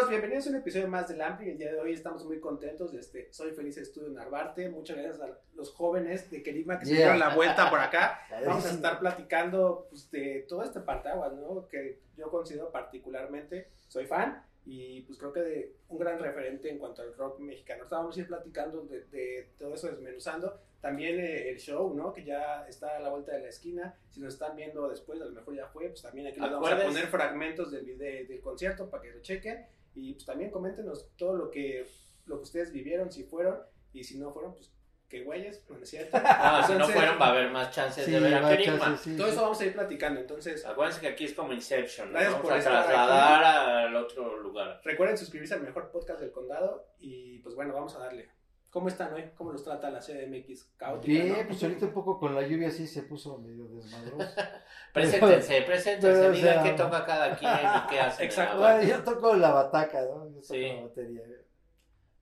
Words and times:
amigos, 0.00 0.08
bienvenidos 0.08 0.46
a 0.46 0.50
un 0.50 0.56
episodio 0.56 0.88
más 0.88 1.08
del 1.08 1.20
Ampli. 1.20 1.50
El 1.50 1.58
día 1.58 1.72
de 1.72 1.78
hoy 1.78 1.92
estamos 1.92 2.24
muy 2.24 2.40
contentos. 2.40 2.94
Este, 2.94 3.30
soy 3.32 3.50
Feliz 3.52 3.76
Estudio 3.76 4.08
Narvarte. 4.08 4.70
Muchas 4.70 4.96
gracias 4.96 5.20
a 5.20 5.38
los 5.54 5.72
jóvenes 5.72 6.30
de 6.30 6.42
Kerigma 6.42 6.78
que 6.78 6.86
se 6.86 6.92
Yeah. 6.92 7.12
dieron 7.12 7.18
la 7.18 7.34
vuelta 7.34 7.68
por 7.68 7.80
acá. 7.80 8.18
Vamos 8.46 8.64
a 8.64 8.70
estar 8.70 8.98
platicando 8.98 9.88
pues, 9.90 10.10
de 10.10 10.46
todo 10.48 10.62
este 10.62 10.80
partaguas, 10.80 11.34
¿no? 11.34 11.68
Que 11.68 12.00
yo 12.16 12.30
considero 12.30 12.70
particularmente, 12.70 13.68
soy 13.88 14.06
fan 14.06 14.42
y 14.64 15.02
pues 15.02 15.18
creo 15.18 15.32
que 15.34 15.40
de 15.40 15.76
un 15.88 15.98
gran 15.98 16.18
referente 16.18 16.70
en 16.70 16.78
cuanto 16.78 17.02
al 17.02 17.14
rock 17.14 17.38
mexicano. 17.40 17.84
Vamos 17.90 18.16
a 18.16 18.20
ir 18.20 18.26
platicando 18.26 18.82
de, 18.82 19.04
de 19.06 19.50
todo 19.58 19.74
eso, 19.74 19.88
desmenuzando. 19.88 20.60
También 20.80 21.20
eh, 21.20 21.50
el 21.50 21.58
show, 21.58 21.92
¿no? 21.94 22.14
Que 22.14 22.24
ya 22.24 22.66
está 22.66 22.96
a 22.96 23.00
la 23.00 23.10
vuelta 23.10 23.32
de 23.32 23.40
la 23.40 23.48
esquina. 23.48 23.94
Si 24.08 24.20
nos 24.20 24.32
están 24.32 24.56
viendo 24.56 24.88
después, 24.88 25.20
a 25.20 25.26
lo 25.26 25.32
mejor 25.32 25.54
ya 25.54 25.66
fue, 25.66 25.88
pues 25.88 26.00
también 26.00 26.26
aquí 26.28 26.40
les 26.40 26.50
vamos 26.50 26.72
a 26.72 26.82
poner 26.82 27.06
fragmentos 27.08 27.70
del, 27.70 27.84
video, 27.84 28.26
del 28.26 28.40
concierto 28.40 28.88
para 28.88 29.02
que 29.02 29.10
lo 29.10 29.20
chequen. 29.20 29.66
Y 29.94 30.14
pues 30.14 30.24
también 30.26 30.50
coméntenos 30.50 31.08
todo 31.16 31.34
lo 31.36 31.50
que, 31.50 31.86
lo 32.26 32.36
que 32.36 32.42
ustedes 32.42 32.72
vivieron, 32.72 33.10
si 33.10 33.24
fueron, 33.24 33.58
y 33.92 34.04
si 34.04 34.18
no 34.18 34.30
fueron, 34.32 34.54
pues 34.54 34.72
qué 35.08 35.24
güeyes, 35.24 35.64
no, 35.68 35.76
es 35.78 35.90
cierto. 35.90 36.16
No, 36.22 36.66
si 36.66 36.72
no 36.74 36.88
fueron 36.88 37.20
va 37.20 37.26
a 37.26 37.30
haber 37.30 37.50
más 37.50 37.70
chances 37.72 38.04
Sí, 38.04 38.12
de 38.12 38.20
ver 38.20 38.34
a 38.34 38.48
Kerigma. 38.48 38.96
sí, 38.96 39.16
Todo 39.16 39.26
sí. 39.26 39.32
eso 39.32 39.42
vamos 39.42 39.60
a 39.60 39.64
ir 39.66 39.72
platicando. 39.72 40.20
Entonces, 40.20 40.64
Acuérdense 40.64 41.00
que 41.00 41.08
aquí 41.08 41.24
es 41.24 41.34
como 41.34 41.52
Inception, 41.52 42.08
¿no? 42.08 42.12
Gracias 42.12 42.32
Vamos 42.34 42.48
por 42.48 42.58
a 42.58 42.62
trasladar 42.62 43.44
al 43.86 43.96
otro 43.96 44.38
lugar. 44.38 44.80
recuerden 44.84 45.18
suscribirse 45.18 45.54
al 45.54 45.62
mejor 45.62 45.90
podcast 45.90 46.20
del 46.20 46.30
condado. 46.30 46.86
Y 47.00 47.40
pues 47.40 47.56
bueno, 47.56 47.74
vamos 47.74 47.94
a 47.96 47.98
darle. 47.98 48.30
¿Cómo 48.70 48.88
están 48.88 49.12
hoy? 49.12 49.30
¿Cómo 49.36 49.50
los 49.52 49.64
trata 49.64 49.90
la 49.90 49.98
CDMX? 50.00 50.64
Caótica, 50.76 51.12
Bien, 51.12 51.38
¿no? 51.42 51.46
pues 51.48 51.62
ahorita 51.62 51.86
un 51.86 51.92
poco 51.92 52.18
con 52.20 52.34
la 52.34 52.42
lluvia 52.42 52.70
sí 52.70 52.86
se 52.86 53.02
puso 53.02 53.36
medio 53.38 53.66
desmadroso. 53.68 54.18
Preséntense, 54.94 55.62
preséntense, 55.62 56.18
Pero, 56.20 56.28
o 56.28 56.32
digan 56.32 56.54
sea, 56.54 56.62
qué 56.62 56.72
toca 56.72 57.04
cada 57.04 57.36
quien 57.36 57.50
y 57.52 57.90
qué 57.90 58.00
hacen. 58.00 58.22
en 58.24 58.28
Exacto. 58.30 58.58
Bueno, 58.58 58.82
yo 58.82 59.02
toco 59.04 59.34
la 59.34 59.50
bataca, 59.50 60.02
¿no? 60.02 60.24
Yo 60.28 60.34
toco 60.34 60.42
Sí. 60.42 60.62
la 60.68 60.82
batería. 60.82 61.22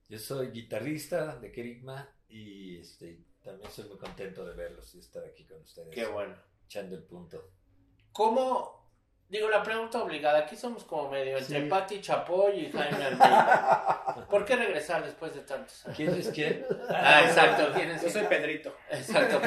Yo 0.07 0.17
soy 0.17 0.47
guitarrista 0.51 1.35
de 1.37 1.51
Kerigma 1.51 2.09
y 2.27 2.79
este, 2.79 3.23
también 3.43 3.69
soy 3.69 3.87
muy 3.87 3.97
contento 3.99 4.43
de 4.45 4.55
verlos 4.55 4.93
y 4.95 4.99
estar 4.99 5.23
aquí 5.23 5.45
con 5.45 5.61
ustedes. 5.61 5.89
Qué 5.93 6.07
bueno. 6.07 6.35
Echando 6.65 6.95
el 6.95 7.03
punto. 7.03 7.51
¿Cómo? 8.11 8.78
Digo, 9.29 9.47
la 9.47 9.61
pregunta 9.61 10.01
obligada. 10.01 10.39
Aquí 10.39 10.55
somos 10.55 10.83
como 10.83 11.11
medio 11.11 11.37
entre 11.37 11.61
Sí. 11.63 11.69
Pati 11.69 12.01
Chapoy 12.01 12.65
y 12.65 12.71
Jaime 12.71 13.03
Almeida. 13.05 14.25
¿Por 14.29 14.43
qué 14.43 14.55
regresar 14.55 15.05
después 15.05 15.33
de 15.35 15.41
tantos 15.41 15.85
años? 15.85 15.95
¿Quién 15.97 16.09
es 16.15 16.29
quién? 16.29 16.65
Ah, 16.89 17.21
exacto. 17.25 17.71
¿quién 17.75 17.91
es 17.91 18.01
Yo 18.01 18.09
soy 18.09 18.23
Pedrito. 18.25 18.75
Exacto, 18.89 19.39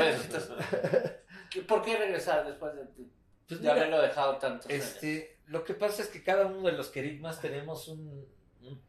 ¿qué- 1.50 1.62
¿Por 1.62 1.83
qué 1.83 1.97
regresar 1.97 2.47
después 2.47 2.74
de, 2.77 2.84
Pues 2.84 3.05
de 3.48 3.56
mira, 3.58 3.72
haberlo 3.72 4.00
dejado 4.00 4.39
tantos 4.39 4.70
años? 4.70 4.84
este, 4.84 5.41
lo 5.47 5.64
que 5.64 5.74
pasa 5.74 6.02
es 6.02 6.08
que 6.08 6.22
cada 6.22 6.46
uno 6.46 6.62
de 6.62 6.72
los 6.72 6.89
Kerigmas 6.89 7.41
tenemos 7.41 7.89
un, 7.89 8.27
un- 8.62 8.83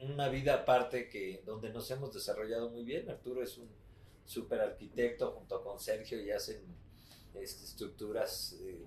una 0.00 0.28
vida 0.28 0.54
aparte 0.54 1.08
que 1.08 1.42
donde 1.46 1.70
nos 1.70 1.90
hemos 1.92 2.12
desarrollado 2.12 2.70
muy 2.70 2.82
bien. 2.84 3.08
Arturo 3.08 3.42
es 3.42 3.56
un 3.56 3.70
super 4.26 4.60
arquitecto 4.60 5.30
junto 5.32 5.62
con 5.62 5.78
Sergio 5.78 6.20
y 6.20 6.30
hacen 6.32 6.62
este, 7.34 7.64
estructuras 7.64 8.56
eh, 8.62 8.84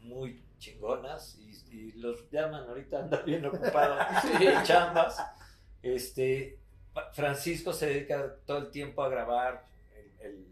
muy 0.00 0.42
chingonas 0.62 1.36
y, 1.38 1.50
y 1.76 1.92
los 1.92 2.30
llaman 2.30 2.68
ahorita 2.68 3.00
anda 3.00 3.20
bien 3.22 3.44
ocupado 3.44 3.96
en 4.40 4.62
chambas. 4.64 5.18
Este, 5.82 6.58
Francisco 7.12 7.72
se 7.72 7.86
dedica 7.86 8.36
todo 8.46 8.58
el 8.58 8.70
tiempo 8.70 9.02
a 9.02 9.08
grabar. 9.08 9.66
El- 10.20 10.26
el- 10.26 10.46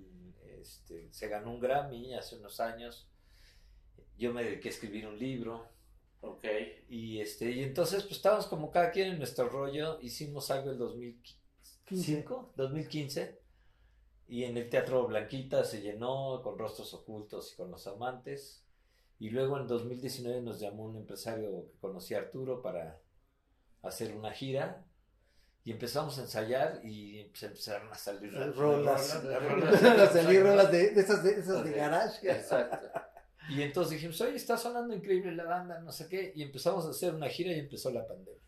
este, 0.61 1.09
se 1.13 1.29
ganó 1.29 1.53
un 1.53 1.61
Grammy 1.61 2.15
hace 2.15 2.37
unos 2.37 2.59
años. 2.61 3.07
Yo 4.19 4.33
me 4.35 4.45
dediqué 4.45 4.69
a 4.69 4.73
escribir 4.73 5.07
un 5.07 5.19
libro. 5.19 5.67
Ok. 6.23 6.45
Y, 6.89 7.21
este, 7.21 7.51
y 7.51 7.63
entonces, 7.63 8.03
pues 8.03 8.17
estábamos 8.17 8.47
como 8.47 8.71
cada 8.71 8.91
quien 8.91 9.13
en 9.13 9.19
nuestro 9.19 9.49
rollo. 9.49 9.99
Hicimos 10.03 10.51
algo 10.51 10.73
en 10.73 10.79
2005, 10.79 12.53
2015. 12.57 13.39
Y 14.29 14.45
en 14.45 14.57
el 14.57 14.69
Teatro 14.69 15.07
Blanquita 15.07 15.65
se 15.65 15.81
llenó 15.81 16.41
con 16.43 16.59
rostros 16.59 16.93
ocultos 16.95 17.53
y 17.53 17.57
con 17.57 17.71
los 17.71 17.87
amantes. 17.87 18.63
Y 19.21 19.31
luego 19.31 19.59
en 19.59 19.69
2019 19.69 20.41
nos 20.43 20.59
llamó 20.59 20.87
un 20.87 20.97
empresario 20.97 21.67
que 21.71 21.79
conocía 21.79 22.19
a 22.19 22.21
Arturo 22.23 22.63
para 22.63 23.01
hacer 23.83 24.17
una 24.17 24.33
gira. 24.33 24.85
Y 25.63 25.73
empezamos 25.73 26.19
a 26.19 26.23
ensayar 26.23 26.81
y 26.83 27.21
empezaron 27.21 27.93
a 27.93 27.95
salir 27.95 28.33
Las 28.33 28.47
las 28.49 28.57
rolas. 28.57 29.23
las 29.25 29.83
Las 29.83 30.13
salí 30.13 30.39
rolas 30.41 30.73
de, 30.73 30.91
de 30.91 31.01
esas 31.03 31.23
de, 31.23 31.33
esas 31.39 31.63
de 31.65 31.71
garage. 31.73 32.29
Exacto. 32.31 32.89
Y 33.49 33.63
entonces 33.63 33.93
dijimos, 33.95 34.21
oye, 34.21 34.37
está 34.37 34.57
sonando 34.57 34.95
increíble 34.95 35.33
la 35.35 35.45
banda, 35.45 35.81
no 35.81 35.91
sé 35.91 36.09
qué. 36.09 36.33
Y 36.37 36.43
empezamos 36.43 36.87
a 36.87 36.91
hacer 36.91 37.15
una 37.15 37.29
gira 37.29 37.51
y 37.51 37.59
empezó 37.59 37.91
la 37.91 38.07
pandemia. 38.07 38.41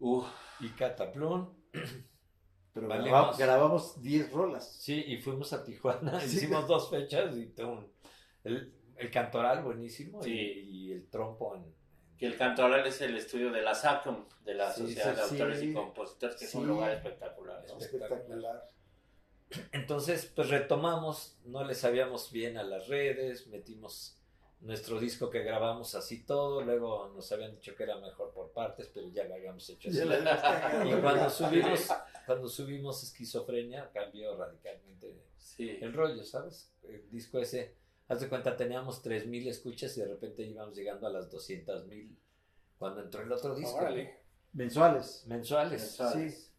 Uf. 0.00 0.26
Y 0.58 0.68
Cataplón, 0.70 1.54
Pero 2.72 2.88
Valemos. 2.88 3.10
grabamos, 3.10 3.38
grabamos 3.38 4.02
10 4.02 4.32
rolas. 4.32 4.72
sí, 4.80 5.04
y 5.06 5.18
fuimos 5.18 5.52
a 5.52 5.62
Tijuana. 5.62 6.18
Sí. 6.26 6.38
Hicimos 6.38 6.66
dos 6.66 6.90
fechas 6.90 7.36
y 7.36 7.46
todo 7.50 7.92
el, 8.42 8.74
el 9.02 9.10
cantoral 9.10 9.62
buenísimo 9.62 10.22
Sí. 10.22 10.30
y, 10.32 10.88
y 10.88 10.92
el 10.92 11.08
trompo 11.08 11.54
en... 11.56 11.64
Que 12.18 12.26
el 12.26 12.36
Cantoral 12.36 12.86
es 12.86 13.00
el 13.00 13.16
estudio 13.16 13.50
de 13.50 13.62
la 13.62 13.74
SACOM, 13.74 14.26
de 14.44 14.54
la 14.54 14.72
Sí, 14.72 14.82
Sociedad 14.82 15.10
sí, 15.10 15.16
de 15.16 15.22
Autores 15.42 15.58
sí. 15.58 15.70
y 15.70 15.74
Compositores, 15.74 16.36
que 16.36 16.44
es 16.44 16.54
un 16.54 16.68
lugar 16.68 16.92
espectacular. 16.92 17.64
¿no? 17.66 17.78
Espectacular. 17.78 18.68
Entonces, 19.72 20.30
pues 20.34 20.48
retomamos, 20.48 21.36
no 21.44 21.64
le 21.64 21.74
sabíamos 21.74 22.30
bien 22.32 22.56
a 22.58 22.62
las 22.62 22.86
redes, 22.88 23.48
metimos 23.48 24.18
nuestro 24.60 25.00
disco 25.00 25.28
que 25.30 25.42
grabamos 25.42 25.94
así 25.96 26.24
todo, 26.24 26.62
luego 26.62 27.08
nos 27.14 27.30
habían 27.32 27.50
dicho 27.56 27.74
que 27.74 27.82
era 27.82 27.96
mejor 27.98 28.32
por 28.32 28.52
partes, 28.52 28.88
pero 28.94 29.08
ya 29.08 29.24
lo 29.24 29.34
habíamos 29.34 29.68
hecho 29.68 29.88
así. 29.90 29.98
Y 29.98 31.00
cuando 31.00 31.28
subimos, 31.28 31.88
cuando 32.24 32.48
subimos 32.48 33.02
esquizofrenia, 33.02 33.90
cambió 33.92 34.36
radicalmente 34.36 35.20
Sí. 35.36 35.76
el 35.82 35.92
rollo, 35.92 36.22
¿sabes? 36.24 36.72
El 36.84 37.10
disco 37.10 37.38
ese, 37.40 37.74
haz 38.08 38.20
de 38.20 38.28
cuenta, 38.28 38.56
teníamos 38.56 39.02
3.000 39.04 39.48
escuchas 39.48 39.96
y 39.96 40.00
de 40.00 40.08
repente 40.08 40.42
íbamos 40.42 40.76
llegando 40.76 41.06
a 41.06 41.10
las 41.10 41.30
200.000 41.30 42.16
cuando 42.78 43.02
entró 43.02 43.22
el 43.22 43.32
otro 43.32 43.54
disco. 43.54 43.76
Órale. 43.76 44.18
Mensuales. 44.52 45.24
Mensuales. 45.26 45.80
Mensuales. 45.80 46.52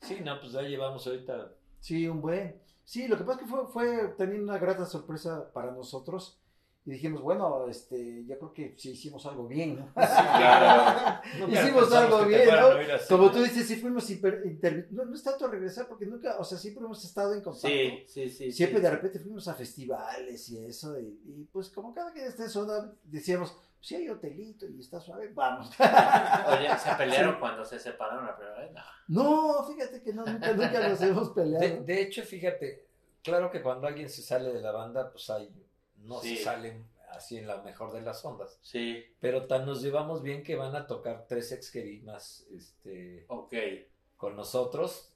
Sí, 0.00 0.18
no, 0.22 0.40
pues 0.40 0.52
ya 0.52 0.62
llevamos 0.62 1.06
ahorita. 1.06 1.52
Sí, 1.80 2.06
un 2.06 2.20
buen. 2.20 2.60
Sí, 2.84 3.08
lo 3.08 3.18
que 3.18 3.24
pasa 3.24 3.40
es 3.40 3.46
que 3.46 3.50
fue, 3.50 3.66
fue 3.66 4.08
también 4.16 4.42
una 4.42 4.58
grata 4.58 4.86
sorpresa 4.86 5.52
para 5.52 5.72
nosotros. 5.72 6.40
Y 6.86 6.92
dijimos, 6.92 7.20
bueno, 7.20 7.66
este, 7.68 8.24
yo 8.26 8.38
creo 8.38 8.52
que 8.54 8.74
sí 8.78 8.92
hicimos 8.92 9.26
algo 9.26 9.48
bien, 9.48 9.74
¿no? 9.76 9.92
Claro. 9.92 11.20
Hicimos 11.48 11.92
algo 11.92 12.20
que 12.20 12.26
bien, 12.28 12.48
¿no? 12.48 12.94
así. 12.94 13.08
Como 13.08 13.30
tú 13.32 13.42
dices, 13.42 13.66
sí 13.66 13.74
fuimos 13.76 14.08
hiper, 14.08 14.42
inter- 14.44 14.86
no, 14.92 15.04
no 15.04 15.14
es 15.16 15.22
tanto 15.24 15.48
regresar, 15.48 15.88
porque 15.88 16.06
nunca, 16.06 16.36
o 16.38 16.44
sea, 16.44 16.56
siempre 16.58 16.84
hemos 16.84 17.04
estado 17.04 17.34
en 17.34 17.40
contacto. 17.40 17.66
Sí, 17.68 18.04
sí, 18.06 18.28
sí. 18.30 18.52
Siempre 18.52 18.78
sí. 18.78 18.84
de 18.84 18.90
repente 18.90 19.18
fuimos 19.18 19.48
a 19.48 19.54
festivales 19.54 20.48
y 20.48 20.64
eso, 20.64 20.96
y, 21.00 21.20
y, 21.26 21.48
pues 21.52 21.70
como 21.70 21.92
cada 21.92 22.12
quien 22.12 22.26
está 22.26 22.44
en 22.44 22.50
zona, 22.50 22.92
decíamos, 23.02 23.56
si 23.80 23.96
hay 23.96 24.08
hotelito 24.08 24.66
y 24.68 24.78
está 24.80 25.00
suave, 25.00 25.32
vamos. 25.34 25.68
Oye, 25.78 26.68
¿se 26.78 26.94
pelearon 26.96 27.34
Sí. 27.34 27.40
cuando 27.40 27.64
se 27.64 27.80
separaron 27.80 28.26
la 28.26 28.36
primera 28.36 28.60
vez? 28.60 28.70
No. 28.72 29.58
No, 29.58 29.64
fíjate 29.64 30.02
que 30.02 30.12
no, 30.12 30.24
nunca, 30.24 30.52
nunca 30.52 30.88
nos 30.88 31.00
hemos 31.02 31.30
peleado. 31.34 31.64
De, 31.64 31.80
de 31.80 32.00
hecho, 32.02 32.22
fíjate, 32.22 32.86
claro 33.24 33.50
que 33.50 33.60
cuando 33.60 33.88
alguien 33.88 34.08
se 34.08 34.22
sale 34.22 34.52
de 34.52 34.60
la 34.60 34.70
banda, 34.72 35.10
pues 35.10 35.28
hay, 35.30 35.50
no 36.06 36.20
Sí. 36.20 36.36
se 36.36 36.44
salen 36.44 36.88
así 37.10 37.38
en 37.38 37.46
la 37.46 37.62
mejor 37.62 37.92
de 37.92 38.02
las 38.02 38.24
ondas. 38.24 38.58
Sí, 38.62 39.04
Pero 39.20 39.46
tan 39.46 39.64
nos 39.66 39.82
llevamos 39.82 40.22
bien 40.22 40.42
que 40.42 40.56
van 40.56 40.74
a 40.76 40.86
tocar 40.86 41.26
tres 41.28 41.52
ex 41.52 41.70
querimas 41.70 42.46
este, 42.54 43.24
ok. 43.28 43.54
con 44.16 44.36
nosotros. 44.36 45.12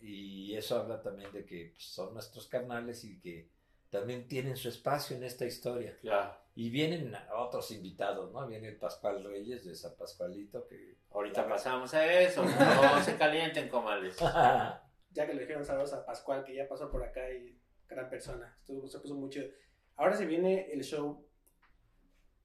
Y 0.00 0.54
eso 0.54 0.76
habla 0.78 1.00
también 1.02 1.32
de 1.32 1.44
que 1.46 1.70
pues, 1.72 1.84
son 1.84 2.12
nuestros 2.12 2.46
carnales 2.48 3.04
y 3.04 3.20
que 3.20 3.48
también 3.90 4.26
tienen 4.28 4.56
su 4.56 4.68
espacio 4.68 5.16
en 5.16 5.24
esta 5.24 5.46
historia. 5.46 5.96
Claro. 6.00 6.36
Y 6.56 6.70
vienen 6.70 7.16
otros 7.36 7.70
invitados, 7.70 8.32
¿no? 8.32 8.46
Viene 8.46 8.68
el 8.68 8.76
Pascual 8.76 9.24
Reyes 9.24 9.64
de 9.64 9.74
San 9.74 9.94
Pascualito, 9.96 10.66
que... 10.66 10.96
Ahorita 11.10 11.48
pasamos 11.48 11.94
a 11.94 12.04
eso. 12.20 12.44
No 12.44 13.02
se 13.04 13.16
calienten, 13.16 13.68
comales. 13.68 14.16
Ya 15.10 15.28
que 15.28 15.34
le 15.34 15.42
dijeron 15.42 15.64
saludos 15.64 15.92
a 15.92 16.04
Pascual, 16.04 16.44
que 16.44 16.56
ya 16.56 16.66
pasó 16.68 16.90
por 16.90 17.00
acá 17.04 17.30
y 17.30 17.56
gran 17.86 18.10
persona. 18.10 18.52
Estuvo, 18.58 18.88
se 18.88 18.98
puso 18.98 19.14
mucho. 19.14 19.40
Ahora 19.96 20.16
se 20.16 20.26
viene 20.26 20.72
el 20.72 20.82
show. 20.82 21.24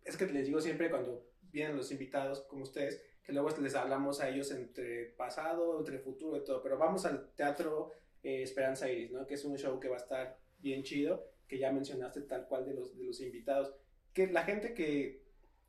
Es 0.03 0.17
que 0.17 0.25
les 0.27 0.45
digo 0.45 0.61
siempre 0.61 0.89
cuando 0.89 1.25
vienen 1.51 1.75
los 1.75 1.91
invitados 1.91 2.41
como 2.41 2.63
ustedes, 2.63 3.01
que 3.23 3.33
luego 3.33 3.49
les 3.61 3.75
hablamos 3.75 4.21
a 4.21 4.29
ellos 4.29 4.51
entre 4.51 5.05
pasado, 5.17 5.77
entre 5.79 5.99
futuro 5.99 6.37
y 6.37 6.43
todo. 6.43 6.61
Pero 6.61 6.77
vamos 6.77 7.05
al 7.05 7.31
Teatro 7.35 7.91
eh, 8.23 8.43
Esperanza 8.43 8.89
Iris, 8.89 9.11
¿no? 9.11 9.25
Que 9.25 9.35
es 9.35 9.45
un 9.45 9.57
show 9.57 9.79
que 9.79 9.89
va 9.89 9.95
a 9.95 9.99
estar 9.99 10.39
bien 10.59 10.83
chido, 10.83 11.25
que 11.47 11.57
ya 11.57 11.71
mencionaste 11.71 12.21
tal 12.21 12.47
cual 12.47 12.65
de 12.65 12.73
los, 12.73 12.97
de 12.97 13.03
los 13.03 13.19
invitados. 13.21 13.73
Que 14.13 14.27
la 14.27 14.43
gente 14.43 14.73
que, 14.73 15.23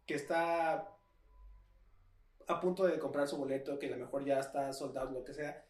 que 0.06 0.14
está 0.14 0.96
a 2.46 2.60
punto 2.60 2.84
de 2.84 2.98
comprar 2.98 3.28
su 3.28 3.36
boleto, 3.36 3.78
que 3.78 3.86
a 3.86 3.90
lo 3.90 3.96
mejor 3.96 4.24
ya 4.24 4.40
está 4.40 4.72
soldado, 4.72 5.12
lo 5.12 5.24
que 5.24 5.34
sea, 5.34 5.64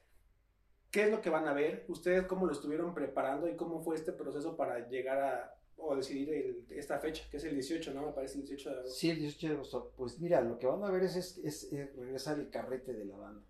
¿qué 0.90 1.04
es 1.04 1.10
lo 1.10 1.20
que 1.20 1.30
van 1.30 1.46
a 1.46 1.52
ver? 1.52 1.84
¿Ustedes 1.88 2.24
cómo 2.24 2.46
lo 2.46 2.52
estuvieron 2.52 2.94
preparando 2.94 3.48
y 3.48 3.56
cómo 3.56 3.80
fue 3.82 3.96
este 3.96 4.12
proceso 4.12 4.56
para 4.56 4.88
llegar 4.88 5.18
a, 5.18 5.59
o 5.82 5.96
decidir 5.96 6.32
el- 6.32 6.66
esta 6.70 6.98
fecha, 6.98 7.24
que 7.30 7.36
es 7.38 7.44
el 7.44 7.54
18, 7.54 7.92
¿no? 7.94 8.06
Me 8.06 8.12
parece 8.12 8.34
el 8.38 8.42
18 8.42 8.70
de 8.70 8.76
agosto. 8.76 8.94
Sí, 8.96 9.10
el 9.10 9.18
18 9.20 9.48
de 9.48 9.54
agosto. 9.54 9.92
Pues 9.96 10.20
mira, 10.20 10.40
lo 10.40 10.58
que 10.58 10.66
van 10.66 10.82
a 10.84 10.90
ver 10.90 11.02
es, 11.04 11.16
es, 11.16 11.38
es, 11.72 11.72
regresar 11.96 12.38
el 12.38 12.50
carrete 12.50 12.92
de 12.92 13.04
la 13.04 13.16
banda. 13.16 13.42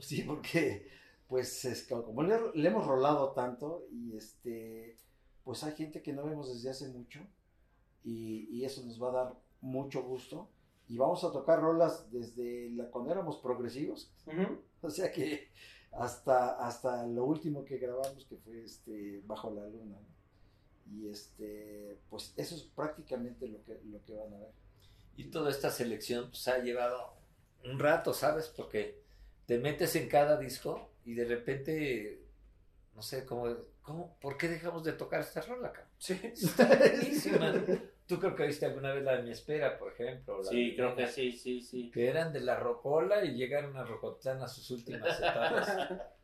Sí, 0.00 0.22
porque 0.22 0.86
pues 1.28 1.64
es 1.64 1.84
como 1.86 2.22
le, 2.22 2.36
le 2.54 2.68
hemos 2.68 2.86
rolado 2.86 3.32
tanto 3.32 3.86
y 3.90 4.16
este 4.16 4.96
pues 5.44 5.62
hay 5.64 5.72
gente 5.72 6.02
que 6.02 6.12
no 6.12 6.24
vemos 6.24 6.52
desde 6.52 6.70
hace 6.70 6.88
mucho 6.88 7.20
y, 8.04 8.48
y 8.50 8.64
eso 8.64 8.84
nos 8.84 9.00
va 9.02 9.08
a 9.10 9.12
dar 9.24 9.34
mucho 9.60 10.02
gusto 10.02 10.50
y 10.88 10.98
vamos 10.98 11.24
a 11.24 11.32
tocar 11.32 11.60
rolas 11.60 12.10
desde 12.10 12.70
la 12.70 12.90
cuando 12.90 13.12
éramos 13.12 13.38
progresivos 13.38 14.12
o 14.82 14.90
sea 14.90 15.10
que 15.12 15.48
hasta 15.92 16.66
hasta 16.66 17.06
lo 17.06 17.24
último 17.24 17.64
que 17.64 17.78
grabamos 17.78 18.24
que 18.26 18.36
fue 18.36 18.64
este 18.64 19.22
bajo 19.24 19.50
la 19.54 19.66
luna 19.68 20.00
¿no? 20.00 20.11
Y 20.90 21.08
este 21.08 21.98
pues 22.10 22.32
eso 22.36 22.54
es 22.56 22.62
prácticamente 22.64 23.46
lo 23.48 23.62
que 23.64 23.80
lo 23.84 24.02
que 24.04 24.14
van 24.14 24.34
a 24.34 24.38
ver 24.38 24.50
Y 25.16 25.24
toda 25.30 25.50
esta 25.50 25.70
selección 25.70 26.28
pues 26.30 26.46
ha 26.48 26.58
llevado 26.58 27.14
un 27.64 27.78
rato, 27.78 28.12
¿sabes? 28.14 28.48
Porque 28.48 29.00
te 29.46 29.58
metes 29.58 29.94
en 29.96 30.08
cada 30.08 30.38
disco 30.38 30.90
y 31.04 31.14
de 31.14 31.24
repente, 31.24 32.22
no 32.94 33.02
sé, 33.02 33.24
como, 33.26 33.54
¿cómo, 33.82 34.16
¿por 34.20 34.36
qué 34.36 34.48
dejamos 34.48 34.82
de 34.84 34.92
tocar 34.92 35.20
esta 35.20 35.40
rola, 35.42 35.72
cabrón? 35.72 35.92
Sí. 35.98 36.18
Está 36.32 36.66
buenísima. 36.66 37.52
Tú 38.06 38.18
creo 38.18 38.34
que 38.34 38.46
viste 38.46 38.66
alguna 38.66 38.92
vez 38.92 39.04
la 39.04 39.16
de 39.16 39.22
Mi 39.22 39.30
Espera, 39.30 39.78
por 39.78 39.92
ejemplo. 39.92 40.42
la 40.42 40.50
Sí, 40.50 40.70
de- 40.70 40.76
creo 40.76 40.96
que 40.96 41.06
sí, 41.06 41.32
sí, 41.32 41.60
sí. 41.62 41.90
Que 41.92 42.08
eran 42.08 42.32
de 42.32 42.40
la 42.40 42.56
Rocola 42.58 43.24
y 43.24 43.34
llegaron 43.36 43.76
a 43.76 43.84
Rocotlán 43.84 44.42
a 44.42 44.48
sus 44.48 44.70
últimas 44.70 45.18
etapas. 45.18 45.68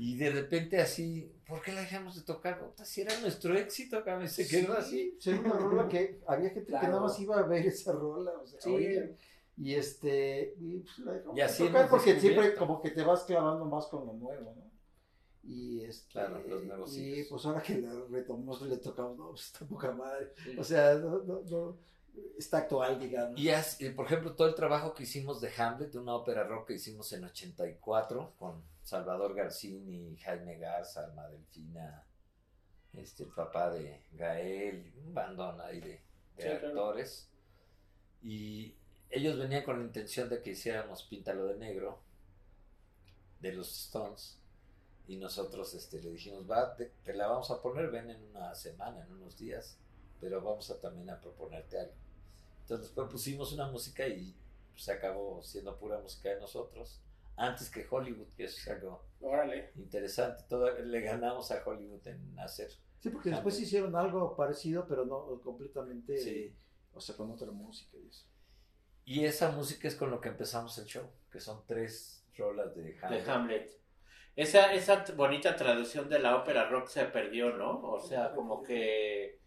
Y 0.00 0.16
de 0.16 0.30
repente 0.30 0.80
así, 0.80 1.28
¿por 1.44 1.60
qué 1.60 1.72
la 1.72 1.80
dejamos 1.80 2.14
de 2.14 2.22
tocar? 2.22 2.72
Si 2.84 3.00
era 3.00 3.18
nuestro 3.18 3.56
éxito, 3.58 4.04
cabrón, 4.04 4.28
se 4.28 4.46
quedó 4.46 4.74
así. 4.74 5.16
Sí, 5.18 5.30
era 5.30 5.40
una 5.40 5.54
rola 5.58 5.88
que 5.88 6.20
había 6.28 6.50
gente 6.50 6.66
que 6.72 6.86
nada 6.86 7.00
más 7.00 7.18
iba 7.18 7.36
a 7.36 7.42
ver 7.42 7.66
esa 7.66 7.90
rola, 7.92 8.30
o 8.40 8.46
sea, 8.46 8.60
Sí. 8.60 8.70
oye, 8.70 9.16
y 9.56 9.74
este, 9.74 10.54
y 10.60 10.78
pues 10.78 10.98
la 11.00 11.12
dejamos 11.14 11.36
Y 11.36 11.40
así 11.40 11.62
de 11.64 11.68
tocar 11.70 11.80
hemos 11.80 11.90
porque 11.90 12.20
siempre 12.20 12.54
como 12.54 12.80
que 12.80 12.90
te 12.90 13.02
vas 13.02 13.24
clavando 13.24 13.64
más 13.64 13.86
con 13.88 14.06
lo 14.06 14.12
nuevo, 14.12 14.54
¿no? 14.54 14.68
Y 15.42 15.82
este, 15.84 16.12
Claro, 16.12 16.42
los 16.46 16.62
nuevos 16.64 16.96
y 16.96 17.24
pues 17.24 17.44
ahora 17.44 17.60
que 17.60 17.78
la 17.80 17.92
retomamos 18.08 18.62
le 18.62 18.76
tocamos, 18.76 19.16
no, 19.18 19.30
pues 19.30 19.46
está 19.46 19.66
poca 19.66 19.90
madre, 19.90 20.32
Sí. 20.44 20.56
o 20.56 20.62
sea, 20.62 20.94
no, 20.94 21.24
no, 21.24 21.40
no, 21.50 21.76
está 22.38 22.58
actual, 22.58 22.98
digamos. 23.00 23.38
Y 23.40 23.50
as- 23.50 23.80
eh, 23.80 23.90
por 23.90 24.06
ejemplo, 24.06 24.34
todo 24.34 24.48
el 24.48 24.54
trabajo 24.54 24.94
que 24.94 25.04
hicimos 25.04 25.40
de 25.40 25.52
Hamlet, 25.56 25.94
una 25.96 26.14
ópera 26.14 26.44
rock 26.44 26.68
que 26.68 26.74
hicimos 26.74 27.12
en 27.12 27.24
84 27.24 28.34
con 28.38 28.62
Salvador 28.82 29.34
Garcini, 29.34 30.16
Jaime 30.18 30.58
Garza, 30.58 31.04
Alma 31.04 31.28
Delfina, 31.28 32.04
este, 32.92 33.24
el 33.24 33.30
papá 33.30 33.70
de 33.70 34.02
Gael, 34.12 34.92
un 35.04 35.14
bandón 35.14 35.60
ahí 35.60 35.80
de, 35.80 35.88
de 35.88 36.00
Sí, 36.36 36.42
claro. 36.48 36.68
actores. 36.68 37.28
Y 38.22 38.74
ellos 39.10 39.38
venían 39.38 39.64
con 39.64 39.78
la 39.78 39.84
intención 39.84 40.28
de 40.28 40.42
que 40.42 40.50
hiciéramos 40.50 41.02
Píntalo 41.04 41.46
de 41.46 41.56
Negro 41.56 42.00
de 43.40 43.52
los 43.52 43.68
Stones. 43.86 44.38
Y 45.06 45.16
nosotros 45.16 45.72
este, 45.74 46.02
le 46.02 46.10
dijimos, 46.10 46.50
va, 46.50 46.74
te, 46.76 46.86
te 47.02 47.14
la 47.14 47.28
vamos 47.28 47.50
a 47.50 47.62
poner, 47.62 47.90
ven 47.90 48.10
en 48.10 48.22
una 48.30 48.54
semana, 48.54 49.02
en 49.04 49.12
unos 49.12 49.38
días, 49.38 49.78
pero 50.20 50.42
vamos 50.42 50.70
a 50.70 50.78
también 50.80 51.08
a 51.10 51.20
proponerte 51.20 51.78
algo. 51.80 51.94
Entonces 52.68 52.88
después 52.88 53.08
pusimos 53.10 53.50
una 53.54 53.66
música 53.66 54.06
y 54.06 54.36
se 54.76 54.92
acabó 54.92 55.42
siendo 55.42 55.74
pura 55.78 55.98
música 56.00 56.28
de 56.28 56.38
nosotros, 56.38 57.00
antes 57.34 57.70
que 57.70 57.86
Hollywood, 57.88 58.28
que 58.36 58.44
eso 58.44 58.58
es 58.58 58.68
algo 58.68 59.06
Órale. 59.22 59.72
interesante. 59.76 60.44
Todo, 60.50 60.78
le 60.78 61.00
ganamos 61.00 61.50
a 61.50 61.62
Hollywood 61.64 62.06
en 62.06 62.38
hacer. 62.38 62.70
Sí, 63.00 63.08
porque 63.08 63.30
después 63.30 63.58
hicieron 63.58 63.96
algo 63.96 64.36
parecido, 64.36 64.86
pero 64.86 65.06
no 65.06 65.40
completamente, 65.40 66.18
Sí. 66.18 66.54
o 66.92 67.00
sea, 67.00 67.16
con 67.16 67.30
otra 67.30 67.50
música 67.50 67.96
y 67.96 68.06
eso. 68.06 68.26
Y 69.06 69.24
esa 69.24 69.50
música 69.52 69.88
es 69.88 69.94
con 69.96 70.10
lo 70.10 70.20
que 70.20 70.28
empezamos 70.28 70.76
el 70.76 70.84
show, 70.84 71.08
que 71.32 71.40
son 71.40 71.64
tres 71.66 72.22
rolas 72.36 72.74
de 72.76 72.98
Hamlet. 73.00 73.24
de 73.24 73.30
Hamlet. 73.32 73.80
Esa, 74.36 74.74
esa 74.74 75.04
bonita 75.16 75.56
traducción 75.56 76.08
de 76.10 76.18
la 76.18 76.36
ópera 76.36 76.68
rock 76.68 76.88
se 76.88 77.06
perdió, 77.06 77.56
¿no? 77.56 77.80
O 77.80 77.98
sea, 77.98 78.32
como 78.34 78.62
que 78.62 79.40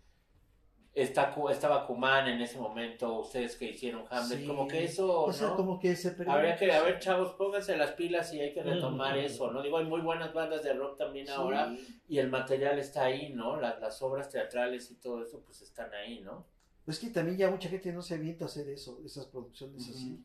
está, 0.94 1.34
estaba 1.50 1.88
Kuman 1.88 2.28
en 2.28 2.42
ese 2.42 2.60
momento, 2.60 3.20
ustedes 3.20 3.56
que 3.56 3.70
hicieron 3.70 4.04
Hamlet, 4.10 4.40
Sí. 4.40 4.46
como 4.48 4.68
que 4.68 4.84
eso, 4.84 5.24
O 5.24 5.32
sea, 5.34 5.48
¿no? 5.48 5.56
como 5.56 5.80
que 5.80 5.96
se 5.96 6.12
perdió. 6.12 6.34
Habría 6.34 6.56
que, 6.58 6.72
a 6.72 6.82
ver, 6.84 7.00
chavos, 7.00 7.34
pónganse 7.36 7.78
las 7.78 7.92
pilas 7.92 8.34
y 8.34 8.42
hay 8.42 8.54
que 8.54 8.62
retomar 8.62 9.16
Mm. 9.16 9.20
eso, 9.20 9.52
¿no? 9.52 9.62
Digo, 9.62 9.78
hay 9.78 9.86
muy 9.86 10.02
buenas 10.02 10.34
bandas 10.34 10.64
de 10.64 10.74
rock 10.74 10.98
también 10.98 11.26
Sí. 11.28 11.34
ahora 11.34 11.74
y 12.08 12.18
el 12.18 12.30
material 12.30 12.78
está 12.80 13.06
ahí, 13.06 13.32
¿no? 13.34 13.60
Las, 13.60 13.80
las 13.80 14.02
obras 14.02 14.30
teatrales 14.30 14.92
y 14.92 14.96
todo 14.96 15.24
eso, 15.24 15.42
pues 15.46 15.62
están 15.62 15.94
ahí, 15.94 16.20
¿no? 16.20 16.46
Es 16.88 17.00
que 17.00 17.10
también 17.10 17.38
ya 17.38 17.50
mucha 17.50 17.70
gente 17.70 17.92
no 17.94 18.02
se 18.02 18.16
avienta 18.16 18.46
a 18.46 18.48
hacer 18.48 18.68
eso, 18.68 19.00
esas 19.06 19.28
producciones 19.28 19.88
así. 19.90 20.20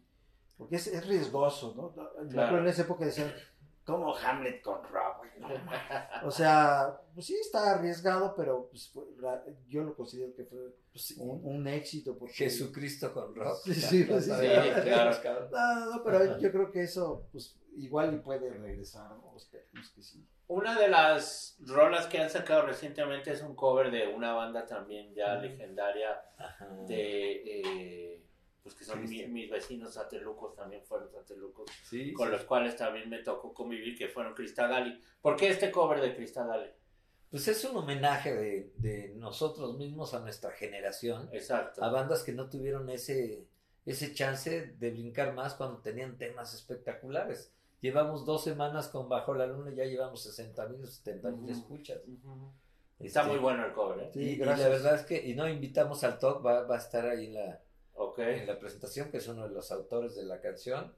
Porque 0.56 0.76
es, 0.76 0.86
es 0.86 1.06
riesgoso, 1.06 1.74
¿no? 1.76 1.92
Claro. 2.30 2.58
en 2.58 2.66
esa 2.66 2.82
época 2.82 3.04
decían, 3.04 3.30
como 3.86 4.14
Hamlet 4.14 4.60
con 4.62 4.82
no 4.82 5.48
mames". 5.48 6.24
O 6.24 6.30
sea, 6.30 7.00
pues 7.14 7.26
sí 7.26 7.34
está 7.40 7.72
arriesgado, 7.76 8.34
pero 8.36 8.68
pues 8.68 8.90
fue- 8.90 9.06
la- 9.18 9.42
yo 9.68 9.82
lo 9.84 9.94
considero 9.94 10.34
que 10.34 10.44
fue 10.44 10.58
Pues 10.92 11.04
sí, 11.06 11.14
un, 11.18 11.40
un 11.44 11.66
éxito. 11.68 12.18
Porque... 12.18 12.34
Jesucristo 12.34 13.14
con 13.14 13.34
rock. 13.34 13.58
Sí, 13.64 13.74
sí, 13.74 14.04
pues 14.04 14.24
sí. 14.26 14.30
Sí, 14.32 14.80
claro. 14.82 15.48
No, 15.50 15.74
no, 15.80 15.96
no, 15.96 16.04
pero 16.04 16.38
yo 16.38 16.50
creo 16.52 16.70
que 16.70 16.82
eso, 16.82 17.26
pues 17.32 17.56
igual 17.76 18.14
y 18.14 18.18
puede 18.18 18.50
regresar, 18.50 19.10
¿no? 19.10 19.34
Esperemos 19.36 19.90
que 19.90 20.02
sí. 20.02 20.26
Una 20.48 20.78
de 20.78 20.88
las 20.88 21.56
rolas 21.60 22.06
que 22.06 22.18
han 22.18 22.30
sacado 22.30 22.62
recientemente 22.66 23.32
es 23.32 23.42
un 23.42 23.54
cover 23.56 23.90
de 23.90 24.06
una 24.08 24.32
banda 24.32 24.64
también 24.66 25.12
ya 25.14 25.34
legendaria 25.36 26.20
Ajá. 26.38 26.66
de 26.86 27.42
eh, 28.14 28.22
pues 28.66 28.74
que 28.74 28.84
son 28.84 29.00
mi- 29.08 29.24
mis 29.28 29.48
vecinos 29.48 29.94
satelucos 29.94 30.56
también 30.56 30.82
fueron 30.84 31.08
satelucos 31.08 31.70
Sí, 31.84 32.12
con 32.12 32.26
sí. 32.26 32.32
los 32.32 32.42
cuales 32.42 32.74
también 32.74 33.08
me 33.08 33.20
tocó 33.22 33.54
convivir 33.54 33.96
que 33.96 34.08
fueron 34.08 34.34
Cristagali 34.34 35.00
¿por 35.22 35.36
qué 35.36 35.50
este 35.50 35.70
cover 35.70 36.00
de 36.00 36.16
Cristagali? 36.16 36.68
Pues 37.30 37.46
es 37.46 37.64
un 37.64 37.76
homenaje 37.76 38.34
de, 38.34 38.72
de 38.78 39.14
nosotros 39.14 39.76
mismos 39.78 40.14
a 40.14 40.18
nuestra 40.18 40.50
generación, 40.50 41.28
exacto 41.30 41.84
a 41.84 41.90
bandas 41.90 42.24
que 42.24 42.32
no 42.32 42.50
tuvieron 42.50 42.90
ese, 42.90 43.46
ese 43.84 44.12
chance 44.12 44.74
de 44.76 44.90
brincar 44.90 45.32
más 45.32 45.54
cuando 45.54 45.78
tenían 45.80 46.18
temas 46.18 46.52
espectaculares. 46.52 47.52
Llevamos 47.80 48.24
dos 48.26 48.42
semanas 48.42 48.88
con 48.88 49.08
Bajo 49.08 49.32
la 49.32 49.46
Luna 49.46 49.70
y 49.70 49.76
ya 49.76 49.84
llevamos 49.84 50.24
60 50.24 50.66
mil 50.66 50.82
o 50.82 50.86
70 50.88 51.30
mil 51.30 51.50
Ujú. 51.52 51.60
escuchas. 51.60 52.00
Ujú. 52.04 52.52
está 52.98 53.20
Este, 53.20 53.30
muy 53.32 53.38
bueno 53.40 53.64
el 53.64 53.72
cover 53.72 54.00
¿eh? 54.06 54.10
Sí, 54.12 54.20
y, 54.20 54.28
y 54.30 54.36
gracias. 54.38 54.60
la 54.60 54.68
verdad 54.74 54.94
es 54.96 55.02
que, 55.02 55.24
y 55.24 55.34
no 55.36 55.48
invitamos 55.48 56.02
al 56.02 56.18
talk, 56.18 56.44
va, 56.44 56.62
va 56.62 56.74
a 56.74 56.78
estar 56.78 57.06
ahí 57.06 57.26
en 57.26 57.34
la, 57.34 57.60
ok 57.96 58.18
en 58.20 58.46
la 58.46 58.58
presentación, 58.58 59.10
que 59.10 59.18
es 59.18 59.28
uno 59.28 59.48
de 59.48 59.54
los 59.54 59.70
autores 59.72 60.14
de 60.14 60.24
la 60.24 60.40
canción. 60.40 60.94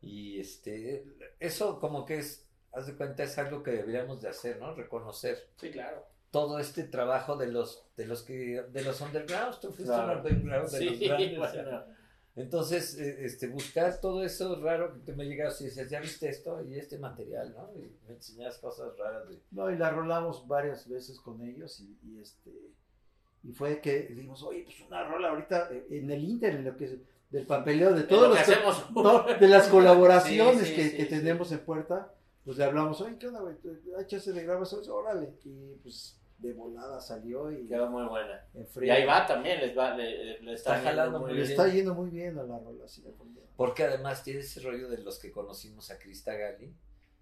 Y 0.00 0.40
este, 0.40 1.04
eso 1.38 1.78
como 1.80 2.04
que 2.06 2.18
es, 2.18 2.46
haz 2.72 2.86
de 2.86 2.96
cuenta, 2.96 3.22
es 3.22 3.36
algo 3.38 3.62
que 3.62 3.72
deberíamos 3.72 4.20
de 4.22 4.28
hacer, 4.28 4.58
¿no? 4.58 4.74
Reconocer 4.74 5.50
Sí, 5.56 5.70
claro. 5.70 6.06
todo 6.30 6.58
este 6.58 6.84
trabajo 6.84 7.36
de 7.36 7.48
los, 7.48 7.84
de 7.96 8.06
los 8.06 8.22
que, 8.22 8.62
de 8.70 8.82
los 8.82 9.00
undergrounds, 9.00 9.60
tú 9.60 9.68
fuiste 9.68 9.84
Claro. 9.92 10.12
un 10.20 10.26
underground 10.26 10.70
de 10.70 10.78
sí 10.78 10.84
los 10.86 11.00
grandes. 11.00 11.38
bueno. 11.38 11.84
Entonces, 12.36 12.96
eh, 12.98 13.24
este, 13.26 13.48
buscar 13.48 14.00
todo 14.00 14.22
eso 14.24 14.58
raro 14.62 14.94
que 14.94 15.00
te 15.00 15.12
me 15.12 15.26
llegas 15.26 15.60
y 15.60 15.64
dices, 15.64 15.90
ya 15.90 16.00
viste 16.00 16.28
esto 16.28 16.62
y 16.62 16.78
este 16.78 16.96
material, 16.96 17.52
¿no? 17.52 17.70
Y 17.74 17.98
me 18.06 18.14
enseñas 18.14 18.56
cosas 18.58 18.96
raras 18.96 19.28
de... 19.28 19.40
No, 19.50 19.68
y 19.70 19.76
la 19.76 19.90
rolamos 19.90 20.46
varias 20.46 20.88
veces 20.88 21.20
con 21.20 21.42
ellos 21.42 21.80
y, 21.80 21.98
y, 22.04 22.20
este 22.20 22.52
y 23.42 23.52
fue 23.52 23.80
que 23.80 24.02
dijimos, 24.02 24.42
oye, 24.42 24.62
pues 24.64 24.80
una 24.82 25.04
rola 25.04 25.30
ahorita 25.30 25.68
eh, 25.72 25.86
en 25.90 26.10
el 26.10 26.22
Inter, 26.24 26.56
en 26.56 26.64
lo 26.64 26.76
que 26.76 26.84
es 26.84 26.96
del 27.30 27.46
papeleo 27.46 27.94
de 27.94 28.02
todos 28.02 28.22
lo 28.22 28.28
los 28.34 28.36
que 28.38 28.52
hacemos 28.52 28.90
no, 28.90 29.22
de 29.22 29.48
las 29.48 29.68
colaboraciones 29.68 30.62
Sí, 30.62 30.66
sí, 30.66 30.74
que, 30.74 30.88
sí, 30.90 30.96
que 30.96 31.02
sí. 31.04 31.08
tenemos 31.08 31.50
en 31.52 31.60
puerta, 31.60 32.12
pues 32.44 32.58
le 32.58 32.64
hablamos, 32.64 33.00
oye, 33.00 33.16
¿qué 33.18 33.28
onda, 33.28 33.40
güey? 33.40 33.56
Chance 34.06 34.32
de 34.32 34.42
grabar 34.42 34.62
eso, 34.64 34.82
órale. 34.94 35.34
Y 35.44 35.74
pues 35.82 36.16
de 36.38 36.52
volada 36.54 37.00
salió 37.00 37.52
y 37.52 37.66
quedó 37.66 37.90
muy 37.90 38.06
buena 38.06 38.46
en 38.54 38.66
y 38.82 38.88
ahí 38.90 39.04
va 39.04 39.26
también 39.26 39.60
les 39.60 39.76
va 39.76 39.94
le, 39.94 40.40
le 40.40 40.54
Está 40.54 40.78
está, 40.78 40.90
jalando 40.90 41.20
muy 41.20 41.28
muy 41.28 41.38
Le 41.38 41.42
bien. 41.42 41.50
está 41.50 41.68
yendo 41.68 41.94
muy 41.94 42.10
bien 42.10 42.38
a 42.38 42.42
la 42.42 42.58
rola. 42.58 42.84
Porque 43.56 43.84
además 43.84 44.24
tiene 44.24 44.40
ese 44.40 44.60
rollo 44.60 44.88
de 44.88 44.98
los 44.98 45.18
que 45.18 45.30
conocimos 45.30 45.90
a 45.90 45.98
Krista 45.98 46.34
Gali, 46.34 46.74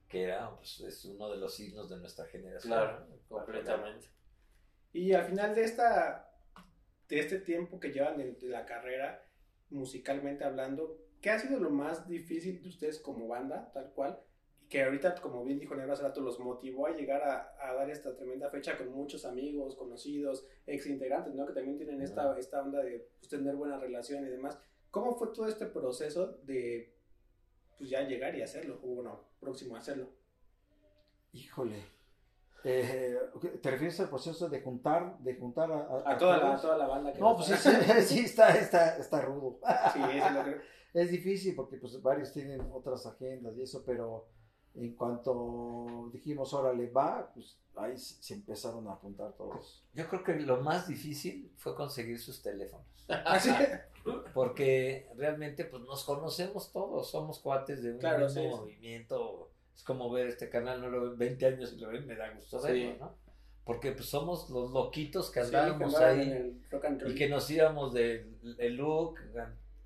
que 0.08 0.22
era, 0.22 0.54
pues, 0.56 0.80
es 0.80 1.04
uno 1.04 1.28
de 1.30 1.36
los 1.36 1.52
signos 1.52 1.90
de 1.90 1.96
nuestra 1.98 2.26
generación. 2.26 2.72
claro 2.72 3.00
¿no? 3.10 3.36
completamente 3.36 4.08
Y 4.92 5.12
al 5.12 5.24
final 5.24 5.54
de 5.54 5.64
esta 5.64 6.24
de 7.08 7.18
este 7.20 7.38
tiempo 7.38 7.80
que 7.80 7.90
llevan 7.90 8.18
de, 8.18 8.32
de 8.32 8.48
la 8.48 8.66
carrera, 8.66 9.24
musicalmente 9.70 10.44
hablando, 10.44 10.98
¿qué 11.20 11.30
ha 11.30 11.38
sido 11.38 11.58
lo 11.58 11.70
más 11.70 12.08
difícil 12.08 12.62
de 12.62 12.68
ustedes 12.68 12.98
como 12.98 13.28
banda, 13.28 13.70
tal 13.72 13.92
cual? 13.92 14.20
Que 14.68 14.82
ahorita, 14.82 15.14
como 15.14 15.44
bien 15.44 15.58
dijo 15.58 15.74
Negro 15.74 15.94
hace 15.94 16.02
rato, 16.02 16.20
los 16.20 16.38
motivó 16.38 16.86
a 16.86 16.94
llegar 16.94 17.22
a, 17.22 17.54
a 17.58 17.72
dar 17.72 17.88
esta 17.88 18.14
tremenda 18.14 18.50
fecha 18.50 18.76
con 18.76 18.92
muchos 18.92 19.24
amigos, 19.24 19.76
conocidos, 19.76 20.46
ex 20.66 20.86
integrantes, 20.86 21.34
¿no? 21.34 21.46
Que 21.46 21.54
también 21.54 21.78
tienen 21.78 22.02
esta, 22.02 22.38
esta 22.38 22.62
onda 22.62 22.82
de 22.82 23.08
pues, 23.18 23.30
tener 23.30 23.56
buena 23.56 23.78
relación 23.78 24.26
y 24.26 24.28
demás. 24.28 24.58
¿Cómo 24.90 25.16
fue 25.16 25.28
todo 25.28 25.48
este 25.48 25.66
proceso 25.66 26.38
de 26.42 26.94
pues 27.78 27.88
ya 27.88 28.02
llegar 28.02 28.36
y 28.36 28.42
hacerlo? 28.42 28.78
O 28.82 28.88
bueno, 28.88 29.24
próximo 29.40 29.76
a 29.76 29.78
hacerlo. 29.78 30.10
Híjole. 31.32 31.97
Eh, 32.70 33.18
¿Te 33.62 33.70
refieres 33.70 33.98
al 34.00 34.08
proceso 34.10 34.48
de 34.48 34.60
juntar, 34.60 35.18
de 35.20 35.36
juntar 35.36 35.72
a, 35.72 36.02
A 36.12 36.18
toda 36.18 36.36
la, 36.36 36.44
a 36.44 36.50
todos? 36.50 36.62
toda 36.62 36.76
la 36.78 36.86
banda 36.86 37.12
que 37.12 37.18
No, 37.20 37.34
pues 37.36 37.48
sí, 37.48 37.70
sí, 38.02 38.18
está, 38.20 38.50
está, 38.56 38.96
está 38.98 39.20
rudo. 39.22 39.58
Sí, 39.92 40.00
es 40.14 40.32
lo 40.32 40.44
que... 40.44 40.60
Es 40.94 41.10
difícil 41.10 41.54
porque 41.54 41.76
pues 41.76 42.00
varios 42.02 42.32
tienen 42.32 42.60
otras 42.72 43.04
agendas 43.06 43.54
y 43.56 43.62
eso, 43.62 43.84
pero 43.84 44.26
en 44.74 44.94
cuanto 44.96 46.08
dijimos, 46.12 46.52
órale, 46.54 46.88
va, 46.90 47.30
pues 47.34 47.58
ahí 47.76 47.96
se 47.98 48.34
empezaron 48.34 48.88
a 48.88 48.92
apuntar 48.92 49.32
todos. 49.34 49.84
Yo 49.92 50.08
creo 50.08 50.24
que 50.24 50.34
lo 50.40 50.62
más 50.62 50.88
difícil 50.88 51.52
fue 51.58 51.74
conseguir 51.74 52.18
sus 52.18 52.42
teléfonos. 52.42 52.86
Así, 53.26 53.50
Porque 54.34 55.08
realmente 55.16 55.64
pues 55.66 55.82
nos 55.82 56.04
conocemos 56.04 56.72
todos, 56.72 57.10
somos 57.10 57.38
cuates 57.40 57.82
de 57.82 57.92
un 57.92 57.98
Claro, 57.98 58.24
mismo 58.24 58.42
sí, 58.42 58.48
sí. 58.48 58.56
movimiento. 58.56 59.50
Es 59.78 59.84
como 59.84 60.10
ver 60.10 60.26
este 60.26 60.50
canal, 60.50 60.80
no 60.82 60.88
lo 60.90 61.02
ven 61.10 61.16
20 61.18 61.46
años 61.46 61.72
y 61.72 61.80
lo 61.80 61.88
ven, 61.88 62.04
me 62.04 62.16
da 62.16 62.28
gusto 62.32 62.58
Sí. 62.58 62.66
verlo, 62.72 62.96
¿no? 62.98 63.14
Porque 63.64 63.92
pues 63.92 64.06
somos 64.08 64.50
los 64.50 64.72
loquitos 64.72 65.30
que 65.30 65.40
sí, 65.40 65.46
andábamos 65.54 65.94
ahí 65.96 66.60
y 67.06 67.14
que 67.14 67.28
nos 67.28 67.48
íbamos 67.48 67.94
del 67.94 68.26
el 68.58 68.74
look, 68.76 69.20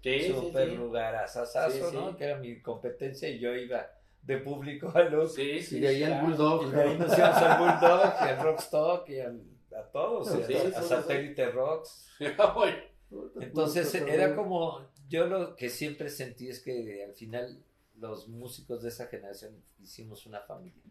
Sí, 0.02 0.20
sí, 0.20 0.32
super 0.32 0.70
sí. 0.70 0.76
lugar 0.76 1.14
asasazo, 1.16 1.70
Sí, 1.76 1.82
sí. 1.90 1.94
¿no? 1.96 2.16
Que 2.16 2.24
era 2.24 2.38
mi 2.38 2.60
competencia 2.62 3.28
y 3.28 3.38
yo 3.38 3.54
iba 3.54 3.86
de 4.22 4.38
público 4.38 4.90
al 4.94 5.12
look. 5.12 5.28
Sí, 5.28 5.60
sí, 5.60 5.76
Y 5.76 5.80
de 5.80 5.88
ahí 5.88 5.96
sí, 5.98 6.04
al. 6.04 6.24
Bulldog. 6.24 6.66
Y 6.68 6.70
de 6.70 6.82
ahí 6.82 6.98
nos 6.98 7.18
íbamos 7.18 7.36
al 7.42 7.58
Bulldog 7.58 8.14
y 8.20 8.24
al 8.28 8.40
Rockstock 8.42 9.08
y 9.10 9.20
al- 9.20 9.42
a 9.76 9.82
todos, 9.90 10.28
Sí, 10.28 10.38
y 10.48 10.54
a, 10.54 10.60
sí, 10.60 10.72
a 10.74 10.82
sí, 10.82 10.88
Satélite 10.88 11.50
Rocks. 11.50 12.08
Entonces 13.40 13.94
era 13.94 14.34
como, 14.34 14.80
yo 15.08 15.26
lo 15.26 15.54
que 15.56 15.68
siempre 15.68 16.08
sentí 16.08 16.48
es 16.48 16.60
que 16.60 17.04
al 17.04 17.14
final 17.14 17.62
los 18.02 18.28
músicos 18.28 18.82
de 18.82 18.88
esa 18.88 19.06
generación 19.06 19.62
hicimos 19.80 20.26
una 20.26 20.40
familia. 20.40 20.82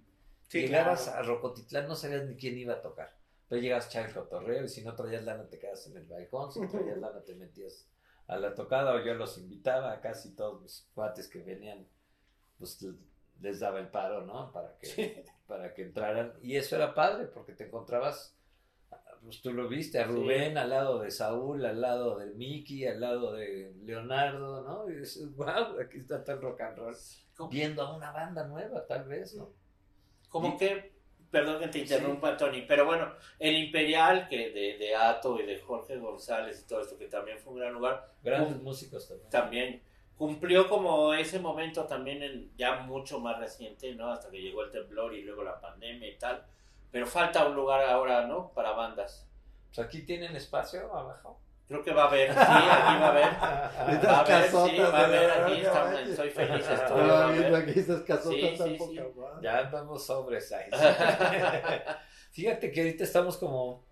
Sí, 0.47 0.61
Llegabas 0.61 1.03
claro. 1.03 1.19
a 1.19 1.23
Rocotitlán, 1.23 1.87
no 1.87 1.95
sabías 1.95 2.25
ni 2.25 2.35
quién 2.35 2.57
iba 2.57 2.73
a 2.73 2.81
tocar. 2.81 3.13
Pero 3.47 3.61
llegabas 3.61 3.85
a 3.85 3.89
echar 3.89 4.05
el 4.07 4.13
cotorreo 4.13 4.63
y 4.63 4.69
si 4.69 4.81
no 4.81 4.95
traías 4.95 5.23
lana 5.23 5.47
te 5.49 5.59
quedas 5.59 5.85
en 5.87 5.97
el 5.97 6.05
balcón, 6.05 6.51
si 6.51 6.65
traías 6.67 6.97
lana 6.99 7.21
te 7.21 7.35
metías 7.35 7.87
a 8.27 8.37
la 8.37 8.55
tocada 8.55 8.93
o 8.93 9.03
yo 9.03 9.13
los 9.13 9.37
invitaba 9.37 9.91
a 9.91 9.99
casi 9.99 10.35
todos 10.35 10.61
mis 10.61 10.87
cuates 10.93 11.27
que 11.27 11.43
venían, 11.43 11.85
pues 12.57 12.79
les 13.41 13.59
daba 13.59 13.79
el 13.79 13.89
paro, 13.89 14.25
¿no? 14.25 14.51
Para 14.53 14.77
que, 14.77 15.25
para 15.47 15.73
que 15.73 15.83
entraran. 15.83 16.33
Y 16.41 16.55
eso 16.55 16.77
era 16.77 16.93
padre 16.93 17.25
porque 17.25 17.51
te 17.51 17.65
encontrabas, 17.65 18.37
pues 19.23 19.41
tú 19.41 19.53
lo 19.53 19.67
viste, 19.67 19.99
a 19.99 20.07
Sí. 20.07 20.11
Rubén 20.13 20.57
al 20.57 20.69
lado 20.69 20.99
de 20.99 21.11
Saúl, 21.11 21.65
al 21.65 21.79
lado 21.79 22.17
de 22.17 22.27
Mickey, 22.27 22.85
al 22.85 22.99
lado 22.99 23.33
de 23.33 23.73
Leonardo, 23.83 24.61
¿no? 24.63 24.89
Y 24.89 24.97
dices, 24.97 25.35
wow, 25.35 25.79
aquí 25.79 25.99
está 25.99 26.23
todo 26.23 26.35
el 26.37 26.41
rock 26.41 26.61
and 26.61 26.77
roll. 26.77 26.95
¿Cómo? 27.35 27.49
Viendo 27.49 27.81
a 27.81 27.95
una 27.95 28.11
banda 28.11 28.45
nueva, 28.47 28.85
tal 28.85 29.07
vez, 29.07 29.35
¿no? 29.35 29.49
como 30.29 30.57
que, 30.57 30.93
perdón 31.29 31.59
que 31.59 31.67
te 31.67 31.79
interrumpa, 31.79 32.37
Tony, 32.37 32.61
pero 32.61 32.85
bueno, 32.85 33.11
el 33.37 33.55
Imperial, 33.57 34.27
que 34.29 34.49
de, 34.51 34.77
de 34.77 34.95
Ato 34.95 35.37
y 35.39 35.45
de 35.45 35.59
Jorge 35.59 35.97
González 35.97 36.63
y 36.63 36.67
todo 36.67 36.81
esto, 36.81 36.97
que 36.97 37.07
también 37.07 37.37
fue 37.37 37.53
un 37.53 37.59
gran 37.59 37.73
lugar, 37.73 38.13
Grandes 38.23 38.61
músicos 38.61 39.07
también. 39.07 39.29
también 39.29 39.81
cumplió 40.15 40.69
como 40.69 41.13
ese 41.13 41.39
momento 41.39 41.85
también 41.85 42.21
en 42.23 42.51
ya 42.55 42.81
mucho 42.81 43.19
más 43.19 43.39
reciente, 43.39 43.93
¿no? 43.95 44.11
Hasta 44.11 44.29
que 44.29 44.41
llegó 44.41 44.63
el 44.63 44.71
temblor 44.71 45.13
y 45.15 45.23
luego 45.23 45.43
la 45.43 45.59
pandemia 45.59 46.09
y 46.09 46.17
tal. 46.17 46.45
Pero 46.91 47.05
falta 47.07 47.45
un 47.47 47.55
lugar 47.55 47.81
ahora, 47.89 48.27
¿no? 48.27 48.51
Para 48.53 48.71
bandas. 48.71 49.27
Pues 49.67 49.79
aquí 49.87 50.01
tienen 50.03 50.35
espacio 50.35 50.93
abajo. 50.93 51.39
Creo 51.67 51.83
que 51.85 51.93
va 51.93 52.03
a 52.03 52.07
haber, 52.07 52.33
sí, 52.33 52.37
aquí 52.37 52.49
va 52.49 53.07
a 53.07 53.09
haber. 53.11 53.23
Va 54.05 54.17
a 54.17 54.19
haber, 54.19 54.49
sí, 54.49 54.77
va 54.77 54.99
a 54.99 55.05
haber, 55.05 55.31
aquí 55.31 55.61
estamos, 55.61 56.15
soy 56.17 56.29
feliz, 56.29 56.55
estoy, 56.59 56.73
Estaba 56.75 57.03
va 57.07 57.23
a 57.27 57.31
viendo 57.31 57.55
haber. 57.55 57.69
aquí 57.69 57.79
estas 57.79 58.01
casotas 58.01 58.33
Sí, 58.33 58.55
tan 58.57 58.77
sí. 58.77 58.99
Ya 59.41 59.59
andamos 59.59 60.05
sobres 60.05 60.51
ahí. 60.51 60.69
Fíjate 62.31 62.71
que 62.73 62.81
ahorita 62.81 63.03
estamos 63.05 63.37
como 63.37 63.85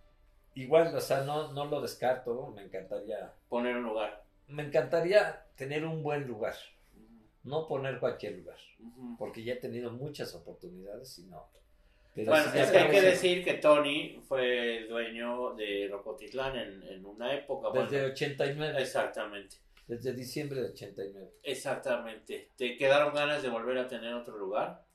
igual, 0.56 0.94
o 0.94 1.00
sea, 1.00 1.22
no, 1.22 1.53
no 1.53 1.65
lo 1.65 1.79
descarto, 1.82 2.48
me 2.53 2.63
encantaría, 2.63 3.32
Poner 3.48 3.77
un 3.77 3.84
lugar. 3.84 4.24
me 4.48 4.63
encantaría 4.63 5.46
tener 5.56 5.86
un 5.86 6.03
buen 6.03 6.27
lugar, 6.27 6.56
no 7.44 7.65
poner 7.68 8.00
cualquier 8.01 8.39
lugar, 8.39 8.58
porque 9.18 9.44
ya 9.44 9.53
he 9.53 9.58
tenido 9.58 9.89
muchas 9.91 10.36
oportunidades 10.36 11.18
y 11.20 11.27
no. 11.27 11.48
Bueno, 12.26 12.52
es 12.54 12.72
que 12.72 12.78
hay 12.78 12.90
que 12.92 13.02
decir 13.02 13.44
que 13.44 13.54
Tony 13.56 14.20
fue 14.28 14.86
dueño 14.88 15.54
de 15.56 15.88
Rocotitlán 15.92 16.58
en, 16.58 16.84
en 16.84 17.06
una 17.06 17.34
época. 17.36 17.70
bueno, 17.70 17.90
Desde 17.90 18.06
89, 18.12 18.82
exactamente, 18.82 19.58
desde 19.88 20.14
diciembre 20.14 20.62
de 20.62 20.70
89. 20.70 21.32
exactamente. 21.44 22.52
¿Te 22.56 22.76
quedaron 22.78 23.14
ganas 23.14 23.42
de 23.42 23.50
volver 23.50 23.78
a 23.78 23.88
tener 23.88 24.14
otro 24.14 24.38
lugar? 24.38 24.86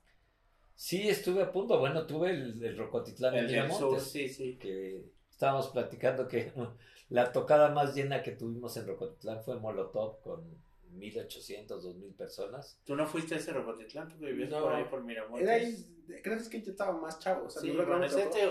Sí, 0.76 1.08
estuve 1.08 1.42
a 1.42 1.52
punto, 1.52 1.78
bueno, 1.78 2.06
tuve 2.06 2.30
el, 2.30 2.62
el 2.62 2.76
Rocotitlán 2.76 3.34
en 3.34 3.40
El 3.40 3.46
del 3.46 3.72
sur, 3.72 3.98
Miramontes. 3.98 4.10
sí, 4.10 4.28
sí. 4.28 4.56
que 4.58 5.04
estábamos 5.30 5.68
platicando 5.68 6.26
que 6.28 6.52
la 7.10 7.30
tocada 7.32 7.70
más 7.70 7.94
llena 7.94 8.22
que 8.22 8.32
tuvimos 8.32 8.76
en 8.76 8.86
Rocotitlán 8.86 9.42
fue 9.44 9.58
Molotov 9.58 10.20
con 10.22 10.63
1800, 10.94 11.82
2000 11.82 12.14
personas. 12.14 12.80
¿Tú 12.84 12.94
no 12.96 13.06
fuiste 13.06 13.34
a 13.34 13.38
ese 13.38 13.52
Rocotitlán? 13.52 14.08
¿Tú 14.08 14.18
que 14.18 14.26
vivías 14.26 14.50
No. 14.50 14.62
por 14.62 14.72
ahí 14.74 14.84
por 14.84 15.02
Miramontes? 15.04 15.42
Era 15.48 15.52
ahí, 15.54 16.04
creo 16.22 16.36
que 16.36 16.42
es 16.42 16.48
que 16.48 16.62
yo 16.62 16.70
estaba 16.70 16.92
más 16.92 17.18
chavo. 17.18 17.46
O 17.46 17.50
sea, 17.50 17.62
Sí, 17.62 17.68
no 17.72 17.84
bueno, 17.86 18.06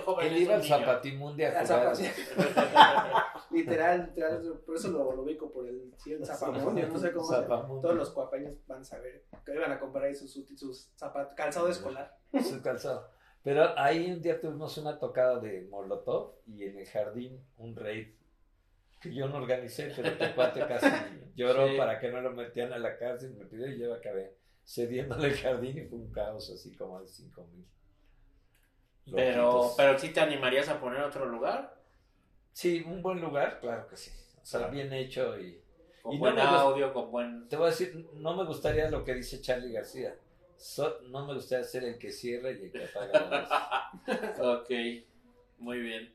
joven 0.05 0.27
Él 0.27 0.38
iba 0.41 0.55
al. 0.55 0.63
Zapatimundi 0.63 1.43
a 1.43 1.65
jugar. 1.65 1.95
literal, 3.51 4.07
literal, 4.07 4.59
por 4.65 4.75
eso 4.75 4.89
lo, 4.89 5.15
lo 5.15 5.21
ubico 5.23 5.51
por 5.51 5.67
el, 5.67 5.93
sí, 5.97 6.13
el 6.13 6.25
zapamonio, 6.25 6.88
no 6.88 6.97
sé 6.97 7.12
cómo 7.12 7.25
se. 7.25 7.35
Zapamundi. 7.35 7.81
Todos 7.81 7.95
los 7.95 8.09
cuapaños 8.12 8.53
van 8.67 8.81
a 8.81 8.83
saber 8.83 9.25
que 9.45 9.53
iban 9.53 9.71
a 9.71 9.79
comprar 9.79 10.05
ahí 10.05 10.15
sus, 10.15 10.31
sus 10.31 10.89
zapatos, 10.95 11.33
calzado 11.35 11.67
escolar. 11.69 12.17
su 12.43 12.62
calzado. 12.62 13.09
Pero 13.43 13.77
ahí 13.77 14.09
un 14.12 14.21
día 14.21 14.39
tuvimos 14.39 14.77
una 14.77 14.97
tocada 15.00 15.39
de 15.39 15.67
Molotov 15.69 16.35
y 16.47 16.63
en 16.63 16.79
el 16.79 16.88
jardín 16.88 17.43
un 17.57 17.75
raid 17.75 18.07
que 19.03 19.13
yo 19.13 19.27
no 19.27 19.38
organicé, 19.38 19.91
pero 19.95 20.17
tu 20.17 20.36
cuate 20.36 20.65
casi 20.65 20.88
lloró 21.36 21.67
Sí. 21.67 21.77
para 21.77 22.00
que 22.00 22.10
no 22.10 22.22
lo 22.22 22.31
metían 22.31 22.72
a 22.74 22.77
la 22.79 22.98
cárcel, 22.98 23.33
me 23.36 23.45
pidió 23.45 23.67
y 23.69 23.77
yo 23.79 23.93
acabé 23.93 24.33
cediéndole 24.65 25.27
el 25.27 25.38
jardín 25.38 25.77
y 25.77 25.81
fue 25.86 26.00
un 26.00 26.12
caos 26.12 26.50
así 26.50 26.74
como 26.75 27.00
de 27.01 27.07
5000. 27.07 27.65
Pero, 29.13 29.43
loquitos. 29.51 29.74
pero 29.77 30.00
sí 30.00 30.10
te 30.10 30.22
animarías 30.22 30.69
a 30.69 30.79
poner 30.79 31.01
otro 31.01 31.25
lugar? 31.25 31.75
Sí, 32.53 32.83
un 32.88 33.01
buen 33.01 33.19
lugar, 33.19 33.60
claro 33.60 33.88
que 33.88 33.98
sí. 33.98 34.12
O 34.41 34.45
sea, 34.45 34.60
Claro. 34.62 34.74
bien 34.74 34.93
hecho 34.93 35.38
y... 35.39 35.62
Con 36.01 36.13
Y 36.13 36.15
no 36.17 36.22
buen 36.22 36.36
gusta- 36.36 36.62
audio, 36.62 36.93
con 36.93 37.12
buen... 37.12 37.48
Te 37.50 37.55
voy 37.57 37.67
a 37.67 37.69
decir, 37.69 38.10
no 38.13 38.36
me 38.36 38.45
gustaría 38.45 38.89
lo 38.89 39.03
que 39.03 39.13
dice 39.15 39.41
Charlie 39.41 39.72
García. 39.74 40.15
So- 40.57 41.00
no 41.10 41.25
me 41.25 41.33
gustaría 41.33 41.63
ser 41.65 41.83
el 41.86 41.98
que 41.98 42.12
cierra 42.12 42.51
y 42.51 42.63
el 42.63 42.72
que 42.72 42.86
apaga 42.86 43.29
la 43.29 43.41
luz. 43.41 44.39
ok, 44.39 44.69
muy 45.60 45.79
bien. 45.79 46.13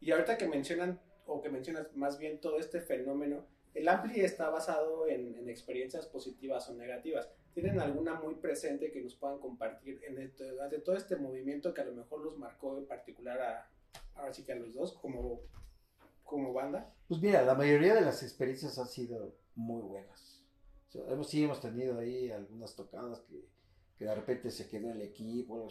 Y 0.00 0.10
ahorita 0.10 0.36
que 0.38 0.48
mencionan, 0.48 0.98
o 1.30 1.40
que 1.40 1.48
mencionas 1.48 1.94
más 1.94 2.18
bien 2.18 2.40
todo 2.40 2.58
este 2.58 2.80
fenómeno, 2.80 3.46
el 3.72 3.88
Ampli 3.88 4.20
está 4.20 4.50
basado 4.50 5.06
en, 5.06 5.36
en 5.36 5.48
experiencias 5.48 6.06
positivas 6.06 6.68
o 6.68 6.74
negativas. 6.74 7.30
¿Tienen 7.54 7.80
alguna 7.80 8.14
muy 8.14 8.34
presente 8.34 8.90
que 8.90 9.00
nos 9.00 9.14
puedan 9.14 9.38
compartir 9.38 10.00
en 10.04 10.16
de 10.16 10.78
todo 10.80 10.96
este 10.96 11.16
movimiento 11.16 11.72
que 11.72 11.80
a 11.80 11.84
lo 11.84 11.92
mejor 11.92 12.20
los 12.20 12.36
marcó 12.36 12.78
en 12.78 12.86
particular 12.86 13.40
a, 13.40 13.70
ahora 14.14 14.32
que 14.32 14.52
a 14.52 14.56
los 14.56 14.74
dos 14.74 14.94
como, 14.94 15.40
como 16.24 16.52
banda? 16.52 16.92
Pues 17.08 17.20
mira, 17.20 17.42
la 17.42 17.54
mayoría 17.54 17.94
de 17.94 18.02
las 18.02 18.22
experiencias 18.22 18.78
han 18.78 18.88
sido 18.88 19.34
muy 19.54 19.82
buenas. 19.82 20.44
Hemos, 21.08 21.28
sí 21.28 21.44
hemos 21.44 21.60
tenido 21.60 21.98
ahí 21.98 22.30
algunas 22.30 22.74
tocadas 22.74 23.20
que, 23.20 23.44
que 24.00 24.06
de 24.06 24.14
repente 24.14 24.50
se 24.50 24.66
quedó 24.66 24.90
el 24.92 25.02
equipo. 25.02 25.68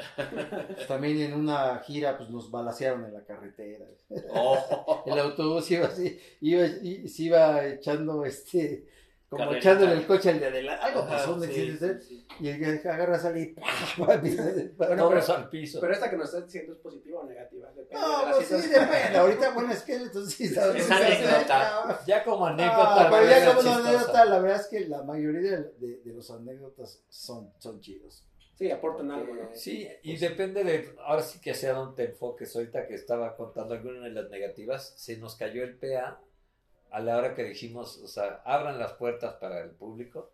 Pues 0.76 0.88
también 0.88 1.20
en 1.20 1.34
una 1.34 1.80
gira 1.80 2.16
pues 2.16 2.30
nos 2.30 2.52
balacearon 2.52 3.04
en 3.06 3.14
la 3.16 3.24
carretera. 3.24 3.88
Oh, 4.32 5.02
El 5.08 5.18
autobús 5.18 5.72
iba 5.72 5.88
así, 5.88 6.20
iba, 6.40 6.68
se 6.68 7.24
iba 7.24 7.66
echando 7.66 8.24
este, 8.26 8.86
como 9.30 9.44
Carrerita. 9.44 9.70
echándole 9.72 9.94
el 9.94 10.08
coche 10.08 10.30
al 10.32 10.40
de 10.40 10.46
adelante. 10.48 10.86
Algo 10.86 11.08
pasó, 11.08 11.38
¿me 11.38 11.46
sí, 11.48 11.54
entiendes? 11.62 12.04
sí, 12.08 12.26
sí. 12.40 12.44
Y 12.44 12.48
el 12.50 12.82
que 12.82 12.90
agarra 12.90 13.20
sale 13.20 13.40
y 13.42 13.56
Bueno, 13.98 14.22
pero- 14.78 15.34
al 15.36 15.50
piso. 15.50 15.80
Pero 15.80 15.94
esta 15.94 16.10
que 16.10 16.18
nos 16.18 16.26
estás 16.30 16.46
diciendo 16.46 16.74
es 16.74 16.80
positiva 16.80 17.20
o 17.20 17.26
negativa. 17.26 17.68
Depende 17.70 17.94
No, 17.94 18.24
pues 18.36 18.48
sí, 18.48 18.70
depende. 18.70 19.18
Ahorita, 19.18 19.52
bueno, 19.54 19.72
es 19.72 19.84
que 19.84 19.94
entonces 19.96 20.34
sí 20.34 20.46
está 20.46 20.68
Es 20.76 20.90
anécdota. 20.90 22.00
Ya 22.08 22.24
como 22.24 22.48
Ah, 22.48 22.50
anécdota. 22.52 23.08
pero 23.12 23.24
la 23.26 23.30
ya 23.30 23.40
verdad, 23.46 23.56
como 23.58 23.76
anécdota, 23.88 24.26
la 24.26 24.40
verdad 24.40 24.62
es 24.62 24.68
que 24.68 24.80
la 24.88 25.04
mayoría 25.04 25.42
de, 25.52 25.72
de, 25.78 25.98
de 26.04 26.14
los 26.14 26.32
anécdotas 26.32 27.04
son, 27.10 27.54
son 27.60 27.80
chidos. 27.82 28.26
Sí, 28.56 28.70
aportan 28.72 29.10
algo, 29.12 29.34
¿no? 29.36 29.50
Sí, 29.54 29.88
y 30.04 30.18
depende 30.18 30.66
de, 30.66 30.94
ahora 31.06 31.22
sí 31.22 31.40
que 31.40 31.52
hacia 31.52 31.72
dónde 31.74 32.04
te 32.04 32.12
enfoques. 32.12 32.54
Ahorita 32.56 32.88
que 32.88 32.96
estaba 32.96 33.36
contando 33.38 33.74
alguna 33.74 34.02
de 34.02 34.10
las 34.10 34.30
negativas, 34.30 34.94
se 34.98 35.18
nos 35.18 35.38
cayó 35.38 35.64
el 35.64 35.78
PA 35.78 36.20
a 36.92 37.00
la 37.00 37.18
hora 37.18 37.36
que 37.36 37.44
dijimos, 37.44 37.98
o 38.00 38.08
sea, 38.08 38.42
abran 38.46 38.80
las 38.80 38.94
puertas 38.94 39.36
para 39.36 39.62
el 39.62 39.72
público. 39.72 40.32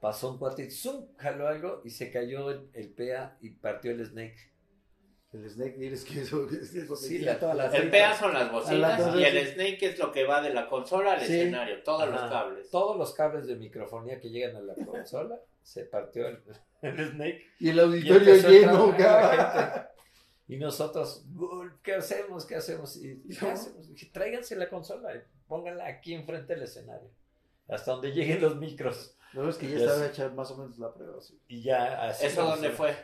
Pasó 0.00 0.30
un 0.30 0.38
cuate 0.38 0.64
y 0.64 0.70
¡zum! 0.70 1.08
jaló 1.18 1.46
algo 1.48 1.82
y 1.84 1.90
se 1.90 2.10
cayó 2.10 2.50
el, 2.50 2.70
el 2.72 2.88
PA 2.90 3.36
y 3.40 3.50
partió 3.50 3.90
el 3.90 4.04
snake. 4.06 4.48
El 5.32 5.48
Snake, 5.48 5.76
diles 5.78 6.04
que 6.04 6.22
eso 6.22 6.44
es 6.50 6.70
que 6.72 6.96
Sí, 6.96 7.18
la- 7.20 7.38
todas 7.38 7.54
las 7.56 7.72
El. 7.72 7.88
PA 7.88 8.16
son 8.18 8.34
las 8.34 8.50
bocinas 8.50 8.98
las- 8.98 9.14
y 9.14 9.22
el 9.22 9.46
Snake 9.46 9.78
es 9.86 9.96
lo 10.00 10.10
que 10.10 10.24
va 10.24 10.42
de 10.42 10.52
la 10.52 10.68
consola 10.68 11.12
al 11.12 11.20
Sí. 11.20 11.34
escenario, 11.38 11.84
todos 11.84 12.08
los 12.08 12.18
Ajá. 12.20 12.30
cables. 12.30 12.68
Todos 12.70 12.96
los 12.96 13.14
cables 13.14 13.46
de 13.46 13.54
microfonía 13.54 14.18
que 14.18 14.28
llegan 14.30 14.56
a 14.56 14.60
la 14.60 14.74
consola, 14.74 15.38
se 15.62 15.84
partió 15.84 16.26
el, 16.26 16.42
el 16.82 17.10
snake. 17.12 17.44
Y 17.60 17.68
el 17.68 17.76
Y 17.76 17.78
auditorio 17.78 18.32
a 18.34 18.36
lleno. 18.38 18.96
Y 20.48 20.56
nosotros, 20.56 21.24
"Gul, 21.32 21.78
¿qué 21.80 21.94
hacemos? 21.94 22.44
¿Qué 22.44 22.56
hacemos? 22.56 22.96
Y, 22.96 23.22
¿qué 23.38 23.46
hacemos? 23.46 23.88
Dije, 23.88 24.10
tráiganse 24.12 24.56
la 24.56 24.68
consola 24.68 25.14
y 25.14 25.20
pónganla 25.50 25.84
aquí 25.86 26.14
enfrente 26.14 26.54
del 26.54 26.62
escenario. 26.62 27.10
Hasta 27.68 27.90
donde 27.90 28.12
lleguen 28.12 28.40
los 28.40 28.56
micros. 28.56 29.16
Lo 29.32 29.48
es 29.48 29.56
que 29.56 29.68
ya 29.68 29.78
Ya 29.78 29.84
estaba 29.84 30.06
hecha 30.06 30.28
más 30.30 30.50
o 30.52 30.56
menos 30.56 30.78
la 30.78 30.94
prueba. 30.94 31.20
sí. 31.20 31.38
Y 31.48 31.62
ya 31.62 32.08
así. 32.08 32.26
¿Eso 32.26 32.44
dónde 32.44 32.70
fue? 32.70 32.94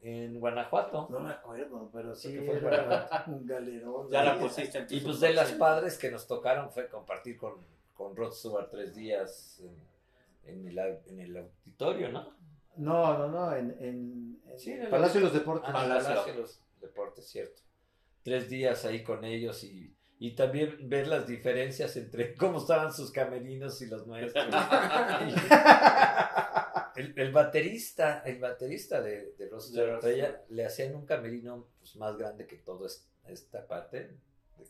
En 0.00 0.40
Guanajuato. 0.40 1.08
No 1.10 1.20
me 1.20 1.30
acuerdo, 1.30 1.90
pero 1.92 2.14
sí 2.14 2.32
que 2.32 2.42
fue 2.42 2.56
era 2.56 3.24
un 3.26 3.46
galerón. 3.46 4.10
Ya 4.10 4.24
la 4.24 4.38
pusiste 4.38 4.78
en 4.78 4.86
Y 4.88 5.00
pues 5.00 5.20
de 5.20 5.34
las 5.34 5.52
padres 5.52 5.98
que 5.98 6.10
nos 6.10 6.26
tocaron 6.26 6.70
fue 6.70 6.88
compartir 6.88 7.36
con, 7.36 7.56
con 7.92 8.16
Rod 8.16 8.32
Stewart 8.32 8.70
tres 8.70 8.94
días 8.94 9.60
en, 9.62 10.54
en 10.54 10.68
el, 10.68 10.78
en 10.78 11.20
el 11.20 11.36
auditorio, 11.36 12.10
¿no? 12.10 12.34
No, 12.76 13.18
no, 13.18 13.28
no, 13.28 13.54
en, 13.54 13.76
en, 13.78 14.42
Sí, 14.56 14.74
Palacio 14.90 15.20
de 15.20 15.26
los 15.26 15.34
Deportes. 15.34 15.68
Ah. 15.68 15.72
Palacio 15.72 16.32
de 16.32 16.40
los 16.40 16.60
Deportes, 16.80 17.26
cierto. 17.28 17.60
Tres 18.22 18.48
días 18.48 18.86
ahí 18.86 19.02
con 19.02 19.22
ellos 19.24 19.62
y, 19.64 19.94
y 20.22 20.32
también 20.36 20.76
ver 20.88 21.08
las 21.08 21.26
diferencias 21.26 21.96
entre 21.96 22.34
cómo 22.36 22.58
estaban 22.58 22.92
sus 22.92 23.10
camerinos 23.10 23.80
y 23.82 23.86
los 23.86 24.06
nuestros. 24.06 24.44
el, 26.96 27.14
el 27.18 27.32
baterista, 27.32 28.22
el 28.24 28.38
baterista 28.38 29.00
de, 29.00 29.32
de 29.38 29.48
Rod 29.48 29.60
Stewart, 29.60 29.86
De 29.86 29.92
Rod 29.96 30.06
ella- 30.06 30.26
Stewart. 30.28 30.50
le 30.50 30.66
hacían 30.66 30.94
un 30.94 31.06
camerino 31.06 31.66
pues, 31.78 31.96
más 31.96 32.16
grande 32.16 32.46
que 32.46 32.56
toda 32.56 32.88
esta 33.26 33.66
parte, 33.66 34.10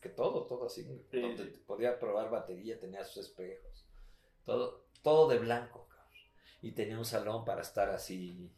que 0.00 0.08
todo, 0.08 0.46
todo 0.46 0.66
así, 0.66 0.82
Sí. 1.10 1.20
donde 1.20 1.44
podía 1.66 1.98
probar 1.98 2.30
batería, 2.30 2.78
tenía 2.78 3.04
sus 3.04 3.26
espejos, 3.26 3.86
todo, 4.44 4.84
todo 5.02 5.28
de 5.28 5.38
blanco, 5.38 5.86
cabrón. 5.88 6.12
y 6.62 6.72
tenía 6.72 6.98
un 6.98 7.04
salón 7.04 7.44
para 7.44 7.62
estar 7.62 7.90
así, 7.90 8.50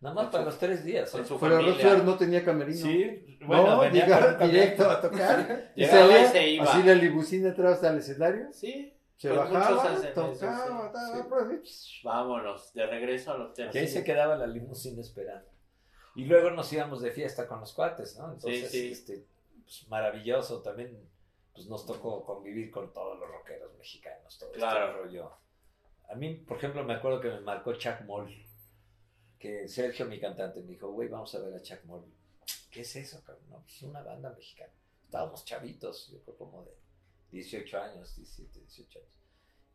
nada 0.00 0.14
más 0.14 0.26
para 0.30 0.44
los 0.44 0.58
tres 0.58 0.84
días. 0.84 1.10
con 1.10 1.20
¿eh? 1.20 1.24
su 1.24 1.38
Pero 1.40 1.56
familia. 1.56 1.72
Rostler 1.74 2.04
no 2.04 2.16
tenía 2.16 2.44
camerino. 2.44 2.86
Sí, 2.86 3.38
no, 3.40 3.80
venía 3.80 4.04
llegaba 4.06 4.46
directo 4.46 4.90
a 4.90 5.00
tocar. 5.00 5.72
y 5.74 5.80
Llegaba 5.80 6.06
y 6.06 6.12
salía, 6.12 6.28
se 6.30 6.48
iba. 6.50 6.64
Así 6.64 6.82
la 6.82 6.94
limusina 6.94 7.48
entraba 7.48 7.70
hasta 7.74 7.90
el 7.90 7.98
escenario. 7.98 8.52
Sí, 8.52 8.94
Se 9.16 9.28
Pues 9.28 9.38
bajaba, 9.50 9.84
tocaba, 10.14 11.62
sí, 11.64 12.00
vámonos, 12.04 12.72
de 12.72 12.86
regreso 12.86 13.32
al 13.32 13.42
hotel. 13.42 13.70
Y 13.72 13.78
ahí 13.78 13.88
se 13.88 14.04
quedaba 14.04 14.36
la 14.36 14.46
limusina 14.46 15.00
esperando. 15.00 15.48
Y 16.14 16.24
luego 16.24 16.50
nos 16.50 16.72
íbamos 16.72 17.00
de 17.00 17.10
fiesta 17.10 17.46
con 17.46 17.60
los 17.60 17.72
cuates, 17.72 18.16
¿no? 18.18 18.32
Entonces, 18.32 18.70
Sí, 18.70 18.80
sí. 18.80 18.92
este, 18.92 19.24
pues, 19.62 19.86
maravilloso. 19.88 20.62
También 20.62 20.98
pues, 21.54 21.66
nos 21.68 21.86
tocó 21.86 22.24
convivir 22.24 22.70
con 22.70 22.92
todos 22.92 23.18
los 23.18 23.28
rockeros 23.28 23.72
mexicanos, 23.76 24.36
todo 24.38 24.50
Claro. 24.52 24.86
este 24.86 24.98
rollo. 25.02 25.32
A 26.10 26.14
mí, 26.14 26.34
por 26.34 26.56
ejemplo, 26.56 26.82
me 26.84 26.94
acuerdo 26.94 27.20
que 27.20 27.28
me 27.28 27.40
marcó 27.40 27.72
Chuck 27.74 28.00
Moll, 28.06 28.32
que 29.38 29.68
Sergio, 29.68 30.06
mi 30.06 30.18
cantante, 30.18 30.60
me 30.62 30.70
dijo, 30.72 30.90
güey, 30.90 31.08
vamos 31.08 31.34
a 31.34 31.38
ver 31.40 31.54
a 31.54 31.62
Chuck 31.62 31.84
Moll. 31.84 32.04
¿Qué 32.70 32.80
es 32.82 32.96
eso, 32.96 33.22
cabrón? 33.24 33.48
No, 33.50 33.60
pues 33.62 33.82
una 33.82 34.02
banda 34.02 34.30
mexicana. 34.30 34.72
Estábamos 35.04 35.44
chavitos, 35.44 36.10
yo 36.12 36.20
creo 36.22 36.36
como 36.36 36.64
de 36.64 36.72
18 37.30 37.78
años, 37.80 38.14
17, 38.16 38.60
18 38.60 38.98
años. 38.98 39.10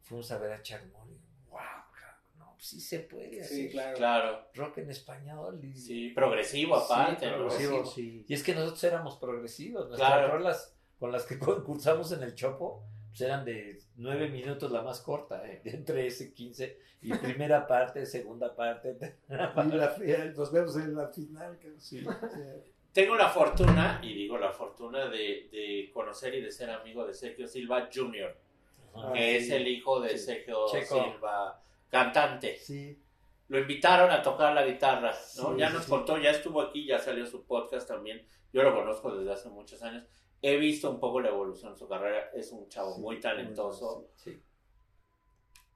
Fuimos 0.02 0.32
a 0.32 0.38
ver 0.38 0.52
a 0.54 0.62
Chuck 0.62 0.82
Moll 0.92 1.12
y, 1.12 1.20
wow, 1.50 1.60
cabrón, 1.60 2.22
no, 2.38 2.54
pues 2.56 2.68
sí 2.68 2.80
se 2.82 3.00
puede 3.00 3.42
hacer 3.42 3.58
Sí, 3.58 3.70
claro. 3.72 3.98
Claro, 3.98 4.48
rock 4.54 4.78
en 4.80 4.90
español. 4.92 5.60
Y, 5.64 5.76
sí, 5.78 6.10
progresivo 6.10 6.76
aparte, 6.76 7.26
Sí, 7.28 7.32
progresivo. 7.34 7.86
sí. 7.86 8.26
y 8.28 8.34
es 8.34 8.44
que 8.44 8.54
nosotros 8.54 8.84
éramos 8.84 9.18
progresivos. 9.18 9.88
Nuestras 9.88 10.10
Claro. 10.12 10.34
rolas 10.34 10.76
con 11.00 11.12
las 11.12 11.26
que 11.26 11.40
concursamos 11.40 12.12
en 12.12 12.22
el 12.24 12.36
Chopo 12.36 12.86
eran 13.20 13.46
de 13.46 13.80
nueve 13.98 14.30
minutos 14.30 14.72
la 14.72 14.82
más 14.82 15.02
corta, 15.02 15.46
¿eh? 15.48 15.62
de 15.64 15.72
entre 15.72 16.08
ese 16.08 16.34
15 16.34 16.80
y 17.02 17.14
primera 17.16 17.68
parte, 17.68 18.06
segunda 18.06 18.56
parte. 18.56 18.98
Y 19.30 19.34
la, 19.76 19.96
nos 20.36 20.52
vemos 20.52 20.76
en 20.78 20.96
la 20.96 21.08
final. 21.10 21.60
Sí. 21.78 22.04
Tengo 22.92 23.16
la 23.16 23.30
fortuna, 23.30 24.00
y 24.04 24.14
digo 24.14 24.38
la 24.38 24.52
fortuna, 24.52 25.08
de, 25.10 25.50
de 25.52 25.90
conocer 25.94 26.36
y 26.36 26.42
de 26.42 26.52
ser 26.52 26.70
amigo 26.70 27.06
de 27.06 27.14
Sergio 27.14 27.48
Silva 27.48 27.90
Jr., 27.94 28.36
Ah, 28.96 29.12
que 29.12 29.40
sí. 29.40 29.46
es 29.48 29.50
el 29.50 29.68
hijo 29.68 30.00
de 30.02 30.10
Sí. 30.10 30.26
Sergio 30.26 30.68
Checo. 30.72 31.04
Silva, 31.04 31.60
cantante. 31.90 32.58
Sí, 32.58 32.96
Lo 33.48 33.58
invitaron 33.58 34.12
a 34.12 34.22
tocar 34.22 34.54
la 34.54 34.64
guitarra, 34.66 35.12
¿no? 35.38 35.54
Sí, 35.54 35.60
ya 35.60 35.72
nos 35.72 35.86
sí. 35.86 35.90
contó, 35.90 36.20
ya 36.20 36.30
estuvo 36.30 36.62
aquí, 36.62 36.86
ya 36.86 37.00
salió 37.00 37.26
su 37.26 37.44
podcast 37.44 37.88
también. 37.88 38.24
Yo 38.54 38.62
lo 38.62 38.74
conozco 38.76 39.16
desde 39.16 39.34
hace 39.34 39.50
muchos 39.50 39.82
años. 39.82 40.04
He 40.46 40.58
visto 40.58 40.92
un 40.92 41.00
poco 41.00 41.22
la 41.22 41.30
evolución 41.30 41.72
de 41.74 41.80
su 41.80 41.88
carrera. 41.88 42.30
Es 42.36 42.52
un 42.52 42.68
chavo 42.70 42.94
Sí, 42.96 43.02
muy 43.02 43.20
talentoso. 43.20 44.10
Sí. 44.18 44.40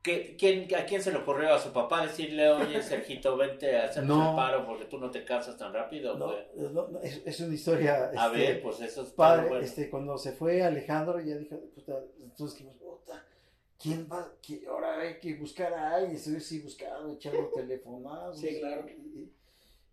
¿Qué- 0.03 0.35
quién, 0.37 0.73
¿A 0.75 0.85
quién 0.85 1.01
se 1.01 1.11
le 1.11 1.17
ocurrió? 1.19 1.53
¿A 1.53 1.59
su 1.59 1.71
papá 1.73 2.03
decirle, 2.05 2.49
oye, 2.49 2.81
Sergito, 2.81 3.35
vente 3.35 3.75
a 3.77 3.85
hacernos 3.85 4.17
No. 4.17 4.29
el 4.31 4.35
paro 4.35 4.65
porque 4.65 4.85
tú 4.85 4.97
no 4.99 5.09
te 5.11 5.25
casas 5.25 5.57
tan 5.57 5.73
rápido? 5.73 6.17
no, 6.17 6.27
Fue- 6.27 6.47
no, 6.71 6.87
no, 6.89 6.99
es, 7.01 7.21
es 7.25 7.39
una 7.41 7.53
historia. 7.55 8.11
A 8.15 8.27
este, 8.27 8.37
ver, 8.37 8.61
pues 8.61 8.79
eso 8.81 9.03
es 9.03 9.09
padre, 9.11 9.49
bueno. 9.49 9.63
este, 9.65 9.89
cuando 9.89 10.17
se 10.17 10.31
fue 10.33 10.61
Alejandro, 10.63 11.19
ya 11.19 11.35
dijo, 11.37 11.57
puta, 11.75 11.99
entonces 12.21 12.57
dijimos, 12.59 12.77
puta, 12.77 13.25
¿quién 13.81 14.07
va? 14.11 14.31
¿Qué- 14.41 14.65
ahora 14.69 14.99
hay 14.99 15.19
que 15.19 15.35
buscar 15.35 15.73
a 15.73 15.95
alguien, 15.95 16.15
estoy 16.15 16.35
así 16.37 16.59
buscando, 16.61 17.13
echando 17.13 17.49
teléfonos. 17.53 18.37
Sí, 18.39 18.59
claro. 18.59 18.85
Y, 18.89 19.29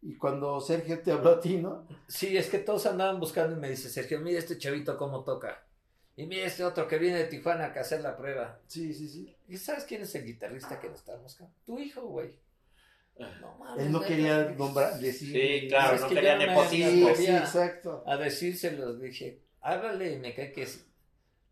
y 0.04 0.16
cuando 0.16 0.60
Sergio 0.60 1.00
te 1.00 1.10
habló 1.12 1.30
a 1.30 1.40
ti, 1.40 1.56
¿no? 1.56 1.86
Sí, 2.06 2.36
es 2.36 2.48
que 2.48 2.58
todos 2.58 2.86
andaban 2.86 3.18
buscando 3.18 3.56
y 3.56 3.58
me 3.60 3.70
dice 3.70 3.88
Sergio, 3.88 4.20
mira 4.20 4.38
este 4.38 4.58
chavito 4.58 4.96
cómo 4.96 5.24
toca. 5.24 5.64
Y 6.16 6.26
mira 6.26 6.46
este 6.46 6.62
otro 6.62 6.86
que 6.86 6.98
viene 6.98 7.18
de 7.18 7.24
Tijuana 7.24 7.72
a 7.74 7.80
hacer 7.80 8.00
la 8.02 8.16
prueba. 8.16 8.60
Sí, 8.68 8.94
sí, 8.94 9.08
sí. 9.08 9.34
¿Y 9.48 9.56
sabes 9.56 9.84
quién 9.84 10.02
es 10.02 10.14
el 10.14 10.24
guitarrista 10.24 10.78
que 10.78 10.88
nos 10.88 11.00
está 11.00 11.16
buscando? 11.16 11.52
Tu 11.66 11.78
hijo, 11.80 12.02
güey. 12.02 12.30
No 13.18 13.56
mames. 13.58 13.86
Él 13.86 13.92
no 13.92 14.00
quería 14.00 14.50
nombrar, 14.50 14.98
decir. 14.98 15.32
Sí, 15.32 15.68
claro, 15.68 15.94
Es 15.96 16.00
no 16.02 16.08
que 16.08 16.14
quería 16.16 16.36
nepotismo. 16.36 17.14
Sí, 17.14 17.26
exacto. 17.26 18.04
a 18.06 18.16
decírselos, 18.16 19.00
dije, 19.00 19.40
háblale 19.60 20.12
y 20.12 20.18
me 20.18 20.34
cae 20.34 20.52
que 20.52 20.62
es 20.62 20.84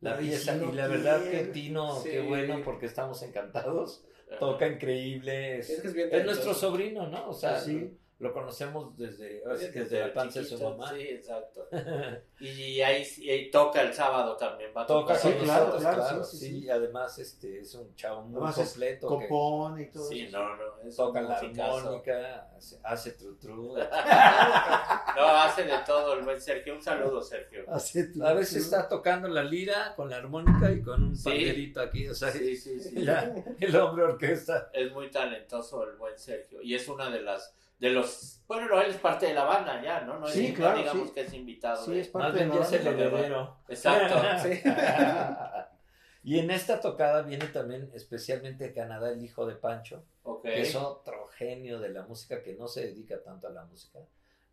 la 0.01 0.19
pieza. 0.19 0.59
sí 0.59 0.65
y 0.71 0.73
la 0.73 0.89
verdad 0.89 1.23
que. 1.23 1.39
Tino, 1.47 2.01
Sí. 2.01 2.11
qué 2.11 2.21
bueno, 2.21 2.61
porque 2.65 2.87
estamos 2.87 3.23
encantados. 3.23 4.05
Toca 4.39 4.67
increíble. 4.67 5.59
Es, 5.59 5.71
Es 5.71 5.81
que 5.83 5.89
es 5.89 5.95
bien 5.95 6.09
es 6.13 6.25
nuestro 6.25 6.55
sobrino, 6.55 7.07
¿no? 7.09 7.29
O 7.31 7.33
sea, 7.35 7.61
Sí. 7.61 7.97
Lo 8.23 8.33
conocemos 8.33 8.97
desde, 8.97 9.43
Desde 9.45 9.71
desde 9.73 10.01
la 10.01 10.15
panza 10.15 10.39
de 10.41 10.47
su 10.47 10.59
mamá. 10.63 10.91
Sí, 10.95 11.01
exacto. 11.03 11.69
Y 12.41 12.81
ahí, 12.81 13.07
y 13.19 13.31
ahí 13.31 13.51
toca 13.53 13.83
el 13.83 13.95
sábado 13.95 14.37
también. 14.37 14.71
Va 14.77 14.83
a 14.83 14.87
Toca 14.87 15.15
tocar. 15.15 15.33
Sí, 15.33 15.39
claro, 15.45 15.61
nosotros, 15.67 15.81
claro, 15.83 15.97
claro. 16.03 16.25
sí, 16.25 16.37
Sí, 16.39 16.71
además 16.71 17.19
este, 17.21 17.61
es 17.61 17.73
un 17.75 17.95
chavo 17.95 18.23
muy 18.23 18.37
Además 18.37 18.55
completo. 18.57 19.07
que 19.09 19.29
Compone 19.29 19.83
y 19.83 19.91
todo 19.93 20.05
Sí, 20.09 20.21
eso. 20.23 20.39
no, 20.39 20.57
no. 20.57 20.63
Es 20.89 20.97
toca 20.97 21.21
la 21.23 21.37
armónica, 21.37 22.51
hace, 22.57 22.79
hace 22.83 23.13
tru 23.13 23.37
tru. 23.37 23.75
No, 25.17 25.27
hace 25.29 25.65
de 25.65 25.75
todo 25.87 26.15
el 26.15 26.25
buen 26.25 26.41
Sergio. 26.41 26.75
Un 26.75 26.83
saludo, 26.83 27.23
Sergio. 27.23 27.65
Hace 27.69 28.11
A 28.25 28.33
veces 28.33 28.65
está 28.65 28.89
tocando 28.89 29.29
la 29.29 29.45
lira 29.45 29.95
con 29.95 30.09
la 30.11 30.17
armónica 30.17 30.71
y 30.73 30.83
con 30.83 31.03
un 31.03 31.17
Sí. 31.17 31.25
panderito 31.29 31.81
aquí. 31.81 32.09
O 32.09 32.15
sea, 32.15 32.31
Sí, 32.33 32.57
sí, 32.57 32.81
sí. 32.81 32.95
el 33.61 33.77
hombre 33.77 34.05
orquesta. 34.05 34.71
Es 34.73 34.91
muy 34.93 35.11
talentoso 35.11 35.85
el 35.89 35.97
buen 35.97 36.19
Sergio. 36.19 36.61
Y 36.63 36.75
es 36.75 36.89
una 36.89 37.11
de 37.11 37.21
las. 37.23 37.55
De 37.83 37.91
los. 37.91 38.41
Bueno, 38.47 38.69
no, 38.69 38.81
él 38.81 38.91
es 38.91 38.97
parte 38.99 39.27
de 39.27 39.35
la 39.35 39.45
banda 39.45 39.83
ya, 39.83 40.03
¿no? 40.03 40.19
No, 40.21 40.27
Sí, 40.29 40.51
no 40.51 40.55
claro, 40.55 40.79
digamos 40.79 41.09
sí. 41.09 41.15
que 41.15 41.21
es 41.23 41.33
invitado. 41.35 41.85
Sí, 41.85 41.91
de- 41.95 42.01
es 42.01 42.09
parte 42.09 42.27
Más 42.29 42.35
de 42.35 42.39
bien 42.45 42.49
la 42.51 42.55
ya 42.55 42.63
es 42.67 42.73
el 42.73 42.85
banda. 42.87 43.05
heredero. 43.05 43.57
Exacto. 43.69 44.23
Sí. 44.43 44.63
y 46.25 46.39
en 46.39 46.51
esta 46.53 46.81
tocada 46.81 47.23
viene 47.23 47.47
también 47.47 47.91
especialmente 47.95 48.65
de 48.69 48.73
Canadá 48.73 49.11
el 49.11 49.23
hijo 49.25 49.47
de 49.47 49.57
Pancho, 49.57 50.05
Ok. 50.23 50.43
que 50.45 50.61
es 50.63 50.77
otro 50.77 51.27
genio 51.37 51.81
de 51.81 51.89
la 51.89 52.03
música 52.05 52.43
que 52.43 52.55
no 52.55 52.69
se 52.69 52.87
dedica 52.87 53.21
tanto 53.23 53.49
a 53.49 53.51
la 53.51 53.65
música, 53.65 53.99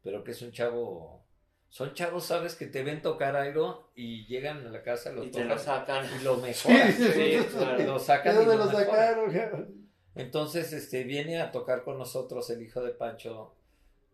pero 0.01 0.23
que 0.23 0.31
es 0.31 0.41
un 0.41 0.51
chavo. 0.51 1.23
Son 1.71 1.93
chavos, 1.93 2.25
sabes, 2.25 2.55
que 2.55 2.65
te 2.65 2.81
ven 2.81 3.03
tocar 3.03 3.35
algo 3.35 3.91
y 3.93 4.25
llegan 4.25 4.65
a 4.65 4.71
la 4.71 4.81
casa, 4.81 5.11
lo 5.11 5.23
Y 5.23 5.27
te 5.27 5.33
tocan 5.43 5.49
lo 5.49 5.57
sacan. 5.59 6.05
y 6.19 6.23
lo 6.23 6.37
mejoran. 6.47 6.91
Sí, 6.93 7.03
Sí, 7.13 7.39
sí. 7.43 7.57
Lo 7.85 7.93
¿De 7.93 7.99
sacan 7.99 8.33
y 8.33 8.37
dónde 8.37 8.57
lo 8.57 8.65
lo 8.65 8.71
sacaron? 8.71 9.88
Entonces, 10.15 10.73
este, 10.73 11.03
viene 11.03 11.39
a 11.39 11.51
tocar 11.51 11.83
con 11.83 11.97
nosotros 11.97 12.49
el 12.49 12.61
hijo 12.61 12.81
de 12.81 12.91
Pancho 12.91 13.55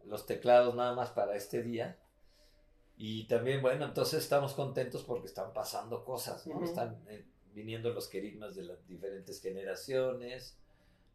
los 0.05 0.25
teclados 0.25 0.75
nada 0.75 0.93
más 0.93 1.10
para 1.12 1.36
este 1.36 1.63
día. 1.63 1.97
Y 2.97 3.25
también, 3.27 3.62
bueno, 3.62 3.86
entonces 3.86 4.23
estamos 4.23 4.53
contentos 4.53 5.03
porque 5.03 5.27
están 5.27 5.51
pasando 5.53 6.03
cosas, 6.05 6.45
¿no? 6.47 6.55
Ujú. 6.58 6.65
Están 6.65 7.03
eh, 7.10 7.25
viniendo 7.53 7.89
los 7.91 8.08
querigmas 8.08 8.55
de 8.55 8.63
las 8.63 8.88
diferentes 8.88 9.41
generaciones 9.41 10.58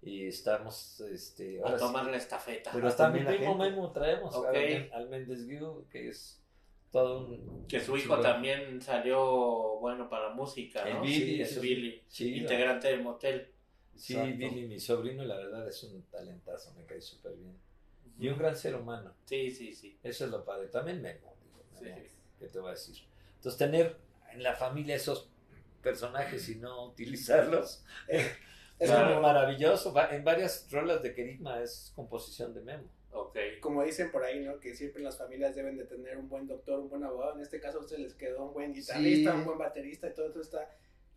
y 0.02 0.26
estamos, 0.26 1.00
este, 1.02 1.60
A 1.60 1.64
ahora 1.66 1.78
sí- 1.78 1.84
tomar 1.84 2.06
la 2.06 2.16
estafeta. 2.16 2.70
Pero 2.72 2.88
hasta 2.88 3.04
también 3.04 3.26
mi 3.28 3.36
primo. 3.36 3.54
Memo 3.56 3.92
traemos 3.92 4.34
Ok. 4.34 4.46
al, 4.48 4.90
al 4.92 5.08
Méndez 5.08 5.46
Guiú, 5.46 5.86
que 5.90 6.08
es 6.08 6.42
todo 6.90 7.28
un... 7.28 7.66
Que 7.68 7.80
su 7.80 7.96
hijo 7.96 8.16
super- 8.16 8.32
también 8.32 8.82
salió 8.82 9.78
bueno 9.78 10.08
para 10.10 10.30
música, 10.30 10.82
El 10.82 10.94
¿no? 10.96 11.02
Billy, 11.02 11.44
Sí, 11.44 11.54
sí. 11.54 11.60
Billy, 11.60 12.02
chido. 12.08 12.36
integrante 12.38 12.88
del 12.88 13.02
motel. 13.02 13.52
Sí, 14.00 14.14
Exacto. 14.14 14.36
Billy, 14.38 14.66
mi 14.66 14.80
sobrino, 14.80 15.24
la 15.24 15.36
verdad 15.36 15.68
es 15.68 15.82
un 15.84 16.02
talentazo, 16.04 16.72
me 16.74 16.84
cae 16.86 17.00
súper 17.00 17.34
bien. 17.36 17.54
Y 18.18 18.28
un 18.28 18.38
gran 18.38 18.56
ser 18.56 18.74
humano. 18.74 19.14
Sí, 19.26 19.50
sí, 19.50 19.74
sí. 19.74 19.98
Eso 20.02 20.24
es 20.24 20.30
lo 20.30 20.44
padre. 20.44 20.68
También 20.68 21.00
Memo, 21.02 21.34
digo, 21.42 21.62
Sí. 21.78 21.84
Memo, 21.84 22.08
¿qué 22.38 22.48
te 22.48 22.58
voy 22.58 22.68
a 22.68 22.72
decir? 22.72 22.96
Entonces, 23.36 23.58
tener 23.58 23.96
en 24.32 24.42
la 24.42 24.54
familia 24.54 24.94
esos 24.96 25.30
personajes 25.82 26.48
y 26.48 26.56
no 26.56 26.86
utilizarlos 26.86 27.84
es 28.08 28.30
Claro. 28.78 29.08
como 29.10 29.20
maravilloso. 29.22 29.94
En 30.10 30.24
varias 30.24 30.66
rolas 30.70 31.02
de 31.02 31.14
Kerigma 31.14 31.62
es 31.62 31.92
composición 31.94 32.54
de 32.54 32.62
Memo. 32.62 32.88
Ok. 33.12 33.36
como 33.60 33.82
dicen 33.82 34.10
por 34.12 34.22
ahí, 34.24 34.40
¿no? 34.40 34.58
Que 34.60 34.74
siempre 34.74 35.02
las 35.02 35.18
familias 35.18 35.54
deben 35.56 35.76
de 35.76 35.84
tener 35.84 36.16
un 36.16 36.28
buen 36.28 36.46
doctor, 36.46 36.78
un 36.78 36.88
buen 36.88 37.02
abogado. 37.04 37.34
En 37.36 37.42
este 37.42 37.60
caso 37.60 37.78
a 37.78 37.80
ustedes 37.80 38.00
les 38.02 38.14
quedó 38.14 38.44
un 38.44 38.54
buen 38.54 38.72
guitarrista, 38.72 39.32
Sí. 39.32 39.38
un 39.38 39.44
buen 39.44 39.58
baterista 39.58 40.08
y 40.08 40.14
todo 40.14 40.28
eso 40.28 40.40
está... 40.40 40.70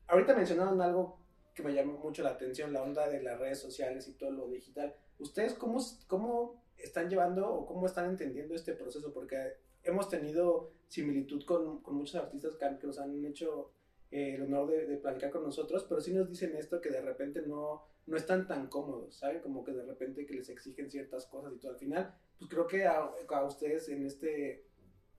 Ahorita 0.07 0.35
mencionaron 0.35 0.81
algo 0.81 1.19
que 1.53 1.63
me 1.63 1.73
llamó 1.73 1.97
mucho 1.99 2.23
la 2.23 2.31
atención, 2.31 2.73
la 2.73 2.81
onda 2.81 3.07
de 3.07 3.21
las 3.21 3.39
redes 3.39 3.59
sociales 3.59 4.07
y 4.07 4.13
todo 4.13 4.31
lo 4.31 4.47
digital. 4.47 4.95
¿Ustedes 5.19 5.53
cómo, 5.53 5.79
cómo 6.07 6.63
están 6.77 7.09
llevando 7.09 7.47
o 7.51 7.65
cómo 7.65 7.85
están 7.85 8.09
entendiendo 8.09 8.55
este 8.55 8.73
proceso? 8.73 9.13
Porque 9.13 9.53
hemos 9.83 10.09
tenido 10.09 10.71
similitud 10.87 11.43
con, 11.45 11.81
con 11.81 11.95
muchos 11.95 12.15
artistas 12.15 12.55
que, 12.55 12.87
nos 12.87 12.99
han 12.99 13.23
hecho 13.25 13.71
eh, 14.11 14.35
el 14.35 14.43
honor 14.43 14.71
de, 14.71 14.97
platicar 14.97 15.31
con 15.31 15.43
nosotros, 15.43 15.85
pero 15.87 16.01
sí 16.01 16.13
nos 16.13 16.29
dicen 16.29 16.55
esto 16.55 16.81
que 16.81 16.89
de 16.89 17.01
repente 17.01 17.41
no, 17.43 17.83
no 18.07 18.17
están 18.17 18.47
tan 18.47 18.67
cómodos, 18.67 19.15
¿saben? 19.15 19.41
Como 19.41 19.63
que 19.63 19.73
de 19.73 19.83
repente 19.83 20.25
que 20.25 20.33
les 20.33 20.49
exigen 20.49 20.89
ciertas 20.89 21.25
cosas 21.27 21.53
y 21.53 21.57
todo. 21.57 21.73
Al 21.73 21.77
final, 21.77 22.15
pues 22.37 22.49
creo 22.49 22.67
que 22.67 22.85
a 22.85 23.43
ustedes 23.45 23.89
en 23.89 24.05
este 24.05 24.65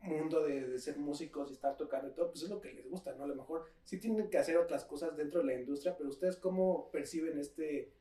mundo 0.04 0.42
de, 0.42 0.68
de 0.68 0.78
ser 0.78 0.98
músicos 0.98 1.50
y 1.50 1.54
estar 1.54 1.76
tocando 1.76 2.08
y 2.08 2.12
todo, 2.12 2.30
pues 2.30 2.42
es 2.44 2.50
lo 2.50 2.60
que 2.60 2.72
les 2.72 2.88
gusta, 2.90 3.14
¿no? 3.14 3.24
A 3.24 3.26
lo 3.26 3.34
mejor 3.34 3.66
sí 3.84 3.98
tienen 3.98 4.28
que 4.30 4.38
hacer 4.38 4.56
otras 4.56 4.84
cosas 4.84 5.16
dentro 5.16 5.40
de 5.40 5.46
la 5.46 5.54
industria, 5.54 5.96
pero 5.96 6.08
ustedes 6.10 6.36
cómo 6.36 6.90
perciben 6.90 7.38
este 7.38 7.92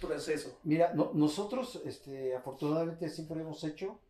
proceso. 0.00 0.58
Mira, 0.64 0.92
no- 0.94 1.12
nosotros 1.14 1.80
este, 1.84 2.34
afortunadamente 2.34 3.08
siempre 3.08 3.40
hemos 3.40 3.62
hecho 3.64 4.00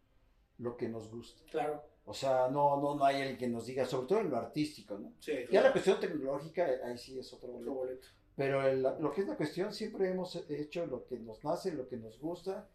lo 0.58 0.76
que 0.76 0.88
nos 0.88 1.10
gusta. 1.10 1.42
Claro, 1.50 1.82
O 2.04 2.14
sea, 2.14 2.48
no, 2.48 2.80
no, 2.80 2.94
no 2.96 3.04
hay 3.04 3.20
el 3.22 3.38
que 3.38 3.46
nos 3.48 3.66
diga, 3.66 3.84
sobre 3.84 4.08
todo 4.08 4.20
en 4.20 4.30
lo 4.30 4.36
artístico, 4.36 4.98
¿no? 4.98 5.12
sí, 5.20 5.32
Ya 5.32 5.46
claro. 5.48 5.66
la 5.68 5.72
cuestión 5.72 6.00
tecnológica, 6.00 6.66
ahí 6.84 6.98
sí 6.98 7.18
es 7.18 7.32
otro 7.32 7.50
Otro 7.56 7.72
boleto. 7.74 7.74
boleto. 7.74 8.06
Pero 8.34 8.66
el- 8.66 8.82
lo 8.82 9.12
que 9.12 9.20
es 9.20 9.28
la 9.28 9.36
cuestión, 9.36 9.72
siempre 9.72 10.08
hemos 10.10 10.34
hecho 10.50 10.86
lo 10.86 11.04
que 11.04 11.18
nos 11.18 11.44
nace, 11.44 11.72
lo 11.72 11.86
que 11.88 11.96
nos 11.98 12.18
gusta, 12.18 12.68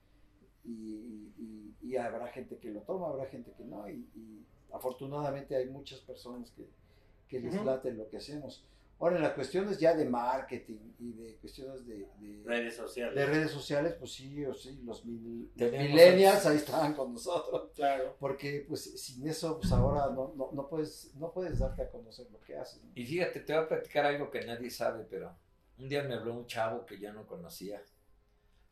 y, 0.67 1.31
y- 1.39 1.75
y 1.81 1.95
habrá 1.97 2.27
gente 2.27 2.57
que 2.57 2.69
lo 2.71 2.81
toma, 2.81 3.07
habrá 3.07 3.25
gente 3.27 3.51
que 3.57 3.63
no, 3.63 3.87
y, 3.89 4.07
y 4.15 4.45
afortunadamente 4.73 5.55
hay 5.55 5.67
muchas 5.69 5.99
personas 6.01 6.51
que, 6.51 6.67
que 7.27 7.39
les 7.39 7.55
Ujú. 7.55 7.63
late 7.65 7.91
lo 7.93 8.07
que 8.09 8.17
hacemos. 8.17 8.65
Ahora, 8.99 9.17
en 9.17 9.21
las 9.21 9.33
cuestiones 9.33 9.77
ya 9.79 9.93
de 9.95 10.05
marketing 10.05 10.79
y 10.99 11.11
de 11.13 11.35
cuestiones 11.35 11.85
de, 11.85 12.07
de- 12.19 12.41
Redes 12.43 12.75
sociales. 12.75 13.13
de 13.15 13.25
redes 13.27 13.51
sociales, 13.51 13.93
pues 13.99 14.11
sí, 14.11 14.43
o 14.43 14.53
sí, 14.55 14.81
los 14.83 15.05
mil- 15.05 15.51
Tenemos 15.55 15.87
millennials 15.91 16.45
ahí 16.47 16.57
están 16.57 16.93
con 16.95 17.13
nosotros. 17.13 17.69
Claro. 17.75 18.15
Porque 18.19 18.65
pues 18.67 18.81
sin 18.99 19.27
eso, 19.27 19.59
pues 19.59 19.71
ahora 19.71 20.07
no, 20.15 20.33
no, 20.35 20.49
no 20.51 20.67
puedes, 20.67 21.13
no 21.15 21.31
puedes 21.31 21.59
darte 21.59 21.83
a 21.83 21.89
conocer 21.91 22.25
lo 22.31 22.41
que 22.41 22.57
haces. 22.57 22.83
¿no? 22.83 22.89
Y 22.95 23.05
fíjate, 23.05 23.41
te 23.41 23.53
voy 23.53 23.63
a 23.65 23.67
platicar 23.67 24.05
algo 24.07 24.31
que 24.31 24.43
nadie 24.43 24.71
sabe, 24.71 25.05
pero 25.07 25.31
un 25.77 25.87
día 25.87 26.01
me 26.01 26.15
habló 26.15 26.33
un 26.33 26.47
chavo 26.47 26.83
que 26.85 26.97
yo 26.99 27.13
no 27.13 27.27
conocía. 27.27 27.79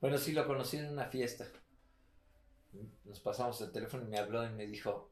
Bueno, 0.01 0.17
sí 0.17 0.31
lo 0.33 0.47
conocí 0.47 0.77
en 0.77 0.89
una 0.91 1.05
fiesta. 1.05 1.45
Nos 3.05 3.19
pasamos 3.19 3.59
el 3.61 3.71
teléfono 3.71 4.03
y 4.03 4.07
me 4.07 4.17
habló 4.19 4.43
y 4.45 4.49
me 4.49 4.65
dijo, 4.67 5.09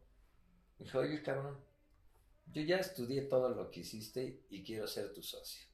me 0.80 0.86
dijo, 0.86 1.00
oye 1.00 1.22
cabrón, 1.22 1.58
yo 2.52 2.62
ya 2.62 2.78
estudié 2.78 3.22
todo 3.24 3.50
lo 3.50 3.70
que 3.72 3.82
hiciste 3.82 4.42
y 4.50 4.64
quiero 4.64 4.88
ser 4.88 5.14
tu 5.14 5.22
socio. 5.24 5.66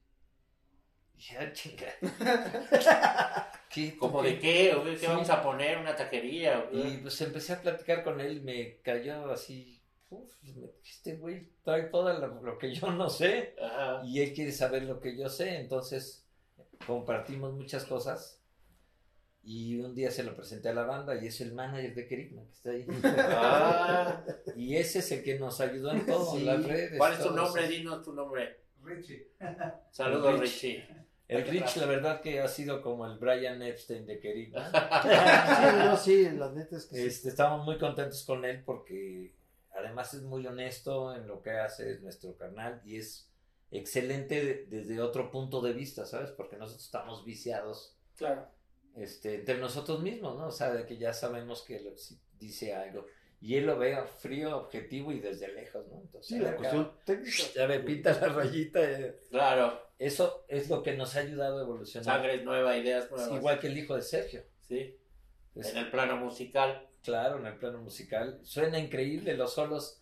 Y 1.16 1.18
dije, 1.18 1.38
ah, 1.38 1.52
chinga. 1.54 1.88
¿Qué, 3.70 3.98
¿Cómo 3.98 4.24
de 4.24 4.40
qué? 4.40 4.74
¿O 4.76 4.84
qué 4.84 4.98
Sí. 4.98 5.06
vamos 5.06 5.30
a 5.30 5.44
poner? 5.44 5.78
¿Una 5.78 5.96
taquería? 5.96 6.70
Y 6.72 6.98
pues 6.98 7.20
empecé 7.22 7.54
a 7.54 7.62
platicar 7.62 8.04
con 8.04 8.20
él 8.20 8.38
y 8.38 8.42
me 8.42 8.78
cayó 8.82 9.30
así, 9.32 9.82
uf, 10.10 10.32
me- 10.44 10.72
este 10.84 11.18
güey 11.18 11.50
trae 11.64 11.84
todo 11.84 12.12
lo, 12.18 12.42
lo 12.42 12.58
que 12.58 12.74
yo 12.74 12.92
no 12.92 13.10
sé 13.10 13.56
Ajá. 13.62 14.02
y 14.06 14.22
él 14.22 14.34
quiere 14.34 14.52
saber 14.52 14.84
lo 14.84 15.00
que 15.00 15.16
yo 15.18 15.30
sé, 15.30 15.58
entonces 15.60 16.26
compartimos 16.88 17.54
muchas 17.54 17.86
cosas 17.86 18.39
y 19.44 19.80
un 19.80 19.96
día 19.96 20.12
se 20.12 20.24
lo 20.24 20.36
presenté 20.36 20.70
a 20.70 20.74
la 20.74 20.84
banda 20.84 21.16
y 21.22 21.28
es 21.28 21.40
el 21.42 21.54
manager 21.54 21.96
de 21.96 22.08
Kerigma 22.08 22.44
que 22.46 22.52
está 22.52 22.70
ahí. 22.72 22.86
Ah, 23.06 24.24
Y 24.56 24.76
ese 24.76 25.00
es 25.00 25.12
el 25.12 25.24
que 25.24 25.40
nos 25.40 25.60
ayudó 25.62 25.92
en 25.92 26.06
todo, 26.06 26.38
Sí. 26.38 26.44
las 26.44 26.64
redes. 26.66 26.98
¿Cuál 26.98 27.14
es 27.14 27.20
tu 27.20 27.32
nombre? 27.34 27.64
eso. 27.64 27.72
Dinos 27.72 28.04
tu 28.04 28.14
nombre. 28.14 28.60
Richie. 28.84 29.28
Saludos. 29.92 30.40
Richie. 30.40 30.86
El 31.28 31.46
Rich, 31.46 31.76
la 31.78 31.86
verdad 31.86 32.22
que 32.22 32.40
ha 32.42 32.48
sido 32.48 32.82
como 32.82 33.06
el 33.06 33.20
Brian 33.20 33.62
Epstein 33.62 34.08
de 34.08 34.20
Kerigma. 34.20 34.72
Sí, 35.04 35.86
no, 35.86 35.98
sí, 35.98 36.30
la 36.32 36.52
neta 36.52 36.76
es 36.78 36.86
que 36.88 36.96
sí. 36.96 37.02
Este, 37.06 37.30
estamos 37.30 37.64
muy 37.66 37.78
contentos 37.78 38.24
con 38.24 38.46
él 38.46 38.64
porque 38.66 39.36
además 39.76 40.14
es 40.16 40.24
muy 40.24 40.46
honesto 40.48 41.14
en 41.16 41.28
lo 41.28 41.42
que 41.44 41.52
hace 41.52 41.92
es 41.92 42.02
nuestro 42.02 42.36
canal 42.36 42.82
y 42.84 42.98
es 42.98 43.30
excelente 43.72 44.44
de- 44.44 44.66
desde 44.66 45.00
otro 45.02 45.30
punto 45.30 45.62
de 45.62 45.74
vista, 45.74 46.04
¿sabes? 46.08 46.32
Porque 46.32 46.58
nosotros 46.58 46.84
estamos 46.84 47.24
viciados 47.24 47.96
Claro. 48.18 48.48
Este, 49.00 49.36
entre 49.36 49.58
nosotros 49.58 50.02
mismos, 50.02 50.38
¿no? 50.38 50.48
O 50.48 50.52
sea, 50.52 50.72
de 50.74 50.86
que 50.86 50.98
ya 50.98 51.14
sabemos 51.14 51.62
que 51.64 51.80
lo- 51.80 51.98
si 51.98 52.20
dice 52.40 52.74
algo 52.74 53.06
y 53.42 53.56
él 53.56 53.66
lo 53.66 53.78
ve 53.78 53.98
frío, 54.20 54.58
objetivo 54.58 55.12
y 55.12 55.20
desde 55.20 55.48
lejos, 55.54 55.88
¿no? 55.88 56.02
Entonces, 56.02 56.28
Sí, 56.38 56.40
la 56.44 56.56
cuestión 56.56 56.92
técnica. 57.06 57.44
ya 57.56 57.68
me 57.68 57.80
pinta 57.80 58.12
la 58.20 58.28
rayita. 58.34 58.80
eh. 58.84 59.20
Claro. 59.30 59.82
Eso 59.98 60.46
es 60.48 60.70
lo 60.70 60.82
que 60.84 60.94
nos 60.96 61.16
ha 61.16 61.20
ayudado 61.20 61.60
a 61.60 61.62
evolucionar. 61.64 62.06
Sangre 62.06 62.44
nueva, 62.44 62.78
ideas 62.78 63.10
nuevas. 63.12 63.32
Igual 63.34 63.60
que 63.60 63.68
el 63.68 63.78
hijo 63.78 63.96
de 63.96 64.02
Sergio. 64.02 64.44
Sí. 64.62 64.98
Es- 65.56 65.72
En 65.72 65.78
el 65.78 65.92
plano 65.92 66.16
musical. 66.18 66.88
Claro, 67.04 67.38
en 67.40 67.46
el 67.46 67.58
plano 67.58 67.80
musical. 67.82 68.40
Suena 68.44 68.78
increíble 68.80 69.36
los 69.36 69.54
solos. 69.54 70.02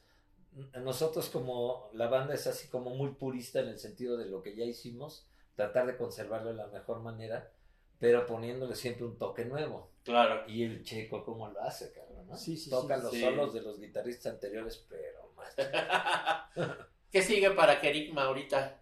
Nosotros 0.82 1.30
como 1.30 1.90
la 1.94 2.08
banda 2.08 2.34
es 2.34 2.48
así 2.48 2.68
como 2.68 2.92
muy 2.96 3.12
purista 3.14 3.60
en 3.60 3.68
el 3.70 3.78
sentido 3.80 4.18
de 4.18 4.26
lo 4.26 4.42
que 4.42 4.56
ya 4.56 4.66
hicimos, 4.66 5.28
tratar 5.56 5.86
de 5.86 5.98
conservarlo 5.98 6.50
de 6.50 6.56
la 6.56 6.68
mejor 6.68 7.02
manera, 7.02 7.52
pero 8.00 8.26
poniéndole 8.26 8.76
siempre 8.76 9.06
un 9.06 9.18
toque 9.18 9.46
nuevo. 9.46 9.92
Claro. 10.04 10.44
Y 10.48 10.64
el 10.64 10.84
checo 10.84 11.24
cómo 11.24 11.50
lo 11.50 11.62
hace, 11.62 11.92
cabrón, 11.92 12.28
¿no? 12.28 12.38
Sí, 12.38 12.56
sí, 12.58 12.70
Toca 12.70 12.98
sí, 12.98 13.04
los 13.04 13.12
sí. 13.12 13.22
solos 13.22 13.54
de 13.54 13.62
los 13.62 13.80
guitarristas 13.80 14.34
anteriores, 14.34 14.86
pero 14.90 15.32
más. 15.36 15.56
¿Qué 17.12 17.22
sigue 17.22 17.52
para 17.52 17.80
Kerigma 17.80 18.24
ahorita? 18.24 18.80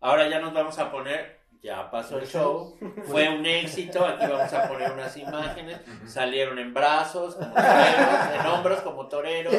Ahora 0.00 0.28
ya 0.28 0.40
nos 0.40 0.52
vamos 0.52 0.78
a 0.78 0.90
poner. 0.90 1.42
Ya 1.62 1.88
pasó 1.92 2.18
el 2.18 2.26
show. 2.26 2.76
Fue 3.04 3.28
un 3.28 3.46
éxito. 3.46 4.04
Aquí 4.04 4.26
vamos 4.26 4.52
a 4.52 4.68
poner 4.68 4.90
unas 4.90 5.16
imágenes. 5.16 5.80
Salieron 6.06 6.58
en 6.58 6.74
brazos, 6.74 7.36
como 7.36 7.54
toreros, 7.54 8.34
en 8.34 8.46
hombros 8.46 8.80
como 8.80 9.08
toreros. 9.08 9.54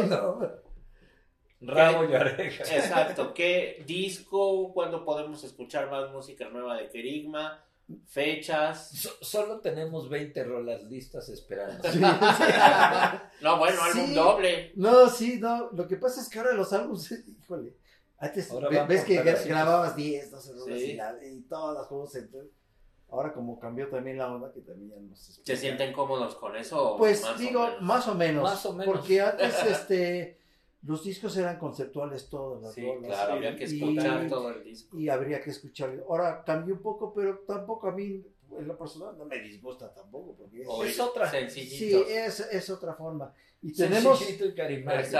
Rabo 1.61 2.03
y 2.03 2.13
oreja. 2.13 2.63
Exacto. 2.75 3.33
¿Qué 3.33 3.83
disco? 3.87 4.73
¿Cuándo 4.73 5.05
podemos 5.05 5.45
escuchar 5.45 5.89
más 5.89 6.11
música 6.11 6.49
nueva 6.49 6.75
de 6.75 6.89
Kerigma? 6.89 7.63
Fechas. 8.07 8.89
So- 8.91 9.17
solo 9.21 9.59
tenemos 9.59 10.09
20 10.09 10.43
rolas 10.43 10.83
listas 10.83 11.29
esperando. 11.29 11.81
Sí. 11.91 11.99
No, 13.41 13.57
bueno, 13.59 13.81
álbum 13.83 14.13
doble. 14.13 14.71
No, 14.75 15.09
sí, 15.09 15.37
no. 15.39 15.69
Lo 15.71 15.87
que 15.87 15.97
pasa 15.97 16.21
es 16.21 16.29
que 16.29 16.39
ahora 16.39 16.53
los 16.53 16.71
álbumes, 16.73 17.11
híjole. 17.41 17.75
Antes 18.17 18.49
Ahora 18.51 18.69
ve- 18.69 18.85
ves 18.87 19.03
que 19.03 19.21
grababas 19.21 19.95
10, 19.97 20.31
12 20.31 20.53
rolas 20.53 20.79
Sí. 20.79 20.91
y, 20.91 20.95
la- 20.95 21.17
y 21.25 21.41
todas 21.41 21.75
las 21.77 21.87
juegos 21.87 22.15
entonces, 22.15 22.51
Ahora 23.09 23.31
como 23.31 23.59
cambió 23.59 23.89
también 23.89 24.17
la 24.17 24.33
onda, 24.33 24.51
que 24.51 24.61
también 24.61 24.89
ya 24.89 24.95
nos 24.99 25.19
¿Se 25.19 25.31
explica. 25.33 25.59
sienten 25.59 25.93
cómodos 25.93 26.33
con 26.33 26.55
eso? 26.55 26.95
Pues 26.97 27.21
más 27.21 27.37
digo, 27.37 27.67
más 27.81 28.07
o 28.07 28.15
menos. 28.15 28.41
Más 28.43 28.65
o 28.65 28.73
menos. 28.73 28.91
Porque 28.91 29.21
antes 29.21 29.53
este 29.65 30.39
los 30.85 31.03
discos 31.03 31.35
eran 31.37 31.57
conceptuales 31.59 32.29
todas 32.29 32.61
las 32.61 32.73
Sí, 32.73 32.85
rolas. 32.85 33.07
claro, 33.07 33.33
había 33.33 33.55
que 33.55 33.63
Y- 33.65 33.81
escuchar 33.81 34.27
todo 34.27 34.49
el 34.51 34.63
disco. 34.63 34.97
y 34.99 35.09
habría 35.09 35.41
que 35.41 35.49
escuchar. 35.51 36.03
Ahora 36.09 36.43
cambió 36.45 36.75
un 36.75 36.81
poco, 36.81 37.13
pero 37.13 37.39
tampoco 37.47 37.87
a 37.87 37.91
mí, 37.93 38.21
en 38.57 38.67
lo 38.67 38.77
personal, 38.77 39.17
no 39.17 39.25
me 39.25 39.39
disgusta 39.39 39.93
tampoco, 39.93 40.35
porque 40.35 40.61
es, 40.61 40.67
Es 40.85 40.99
otra. 40.99 41.29
sí, 41.31 41.37
Sencillitos. 41.37 42.09
es, 42.09 42.39
es 42.51 42.69
otra 42.69 42.93
forma. 42.95 43.33
Y 43.61 43.71
tenemos, 43.73 44.19
Sencillito 44.19 44.45
y 44.45 44.53
carismático. 44.55 45.19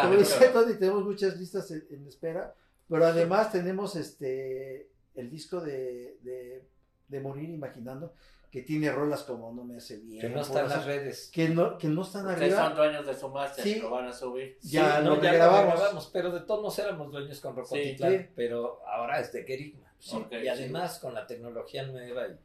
Tony, 0.52 0.74
tenemos 0.78 1.04
muchas 1.06 1.38
listas 1.40 1.72
en, 1.72 1.88
en 1.90 2.08
espera, 2.08 2.54
pero 2.90 3.06
además 3.06 3.52
tenemos 3.52 3.96
este 3.96 4.90
el 5.16 5.30
disco 5.30 5.62
de, 5.62 6.18
de, 6.24 6.66
de 7.08 7.20
Morir 7.22 7.50
Imaginando, 7.50 8.14
que 8.54 8.62
tiene 8.62 8.92
rolas 8.92 9.24
como 9.24 9.52
No 9.52 9.64
me 9.64 9.78
hace 9.78 9.98
bien, 9.98 10.22
Que 10.22 10.30
no 10.30 10.42
están 10.42 10.66
en 10.66 10.70
las 10.70 10.86
redes. 10.86 11.32
que 11.34 11.50
no, 11.50 11.76
que 11.80 11.88
no 11.88 12.04
están 12.04 12.28
Ustedes 12.28 12.54
son 12.54 12.66
arriba. 12.66 12.76
dueños 12.84 13.06
de 13.08 13.16
su 13.16 13.28
máster, 13.30 13.64
Sí. 13.64 13.80
lo 13.80 13.90
van 13.90 14.06
a 14.06 14.14
subir. 14.14 14.60
Ya 14.62 14.98
Sí, 15.00 15.04
lo 15.06 15.16
no, 15.16 15.22
ya 15.24 15.32
regrabamos. 15.32 15.74
regrabamos, 15.74 16.10
pero 16.14 16.30
de 16.32 16.42
todos 16.42 16.62
nos 16.62 16.78
éramos 16.78 17.12
dueños 17.12 17.40
con 17.40 17.56
Rocotitlán, 17.56 18.12
Sí. 18.12 18.30
pero 18.36 18.80
ahora 18.86 19.20
es 19.20 19.34
de 19.34 19.44
Kerigma. 19.44 19.92
Y 20.00 20.04
sí. 20.06 20.24
además 20.48 21.00
con 21.00 21.16
la 21.16 21.26
tecnología 21.26 21.82
nueva, 21.88 22.28
y, 22.28 22.38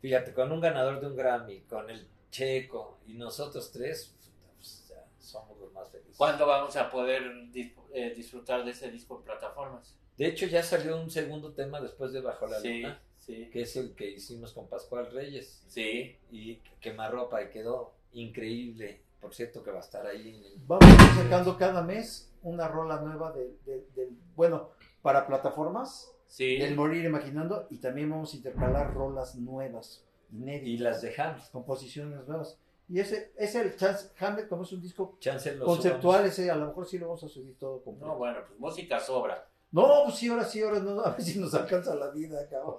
fíjate, 0.00 0.32
con 0.32 0.52
un 0.52 0.60
ganador 0.60 1.00
de 1.00 1.08
un 1.08 1.16
Grammy, 1.16 1.62
con 1.62 1.90
el 1.90 2.06
Checo 2.30 3.00
y 3.08 3.14
nosotros 3.14 3.72
tres, 3.72 4.14
pues, 4.56 4.86
ya 4.88 5.04
somos 5.18 5.58
los 5.58 5.72
más 5.72 5.90
felices. 5.90 6.16
¿Cuándo 6.16 6.46
vamos 6.46 6.76
a 6.76 6.88
poder 6.88 7.24
dis- 7.50 7.74
eh, 7.92 8.14
disfrutar 8.14 8.64
de 8.64 8.70
ese 8.70 8.88
disco 8.88 9.16
en 9.18 9.24
plataformas? 9.24 9.96
De 10.16 10.26
hecho, 10.26 10.46
ya 10.46 10.62
salió 10.62 10.96
un 11.00 11.10
segundo 11.10 11.52
tema 11.54 11.80
después 11.80 12.12
de 12.12 12.20
Bajo 12.20 12.46
la 12.46 12.60
Sí, 12.60 12.82
Luna, 12.82 13.02
sí, 13.30 13.50
que 13.50 13.62
es 13.62 13.76
el 13.76 13.94
que 13.94 14.10
hicimos 14.10 14.52
con 14.52 14.68
Pascual 14.68 15.10
Reyes, 15.12 15.64
sí. 15.68 16.16
y 16.30 16.56
quemarropa, 16.80 17.42
y 17.42 17.50
quedó 17.50 17.92
increíble. 18.12 19.02
Por 19.20 19.34
cierto, 19.34 19.62
que 19.62 19.70
va 19.70 19.78
a 19.78 19.82
estar 19.82 20.06
ahí. 20.06 20.42
en- 20.54 20.66
Vamos 20.66 20.84
a 20.86 20.92
ir 21.04 21.22
sacando 21.24 21.56
cada 21.58 21.82
mes 21.82 22.32
una 22.42 22.68
rola 22.68 23.00
nueva 23.00 23.32
de, 23.32 23.54
de- 23.66 23.86
del- 23.94 24.16
bueno, 24.34 24.70
para 25.02 25.26
plataformas, 25.26 26.10
Sí, 26.26 26.58
del 26.58 26.74
Morir 26.76 27.04
Imaginando, 27.04 27.66
y 27.70 27.78
también 27.78 28.08
vamos 28.08 28.32
a 28.32 28.36
intercalar 28.36 28.94
rolas 28.94 29.34
nuevas, 29.34 30.06
inéditas. 30.32 30.68
y 30.68 30.78
las 30.78 31.02
dejamos. 31.02 31.50
composiciones 31.50 32.26
nuevas. 32.28 32.56
Y 32.88 32.98
ese, 33.00 33.32
ese 33.36 33.60
el 33.62 33.76
Chance, 33.76 34.10
Hamlet, 34.18 34.48
como 34.48 34.62
es 34.62 34.72
un 34.72 34.80
disco 34.80 35.16
Chance 35.20 35.58
conceptual, 35.58 36.24
ese 36.26 36.50
a 36.50 36.56
lo 36.56 36.68
mejor 36.68 36.86
sí 36.86 36.98
lo 36.98 37.06
vamos 37.08 37.22
a 37.24 37.28
subir 37.28 37.56
todo 37.58 37.82
completo. 37.82 38.06
No, 38.12 38.16
bueno, 38.18 38.38
pues 38.46 38.58
música 38.58 38.98
sobra. 39.00 39.48
No, 39.72 40.02
pues 40.04 40.16
sí, 40.16 40.28
ahora 40.28 40.44
sí, 40.44 40.62
ahora 40.62 40.80
no, 40.80 41.00
a 41.00 41.10
ver 41.10 41.22
si 41.22 41.38
nos 41.38 41.54
alcanza 41.54 41.94
la 41.94 42.10
vida, 42.10 42.48
cabrón. 42.48 42.76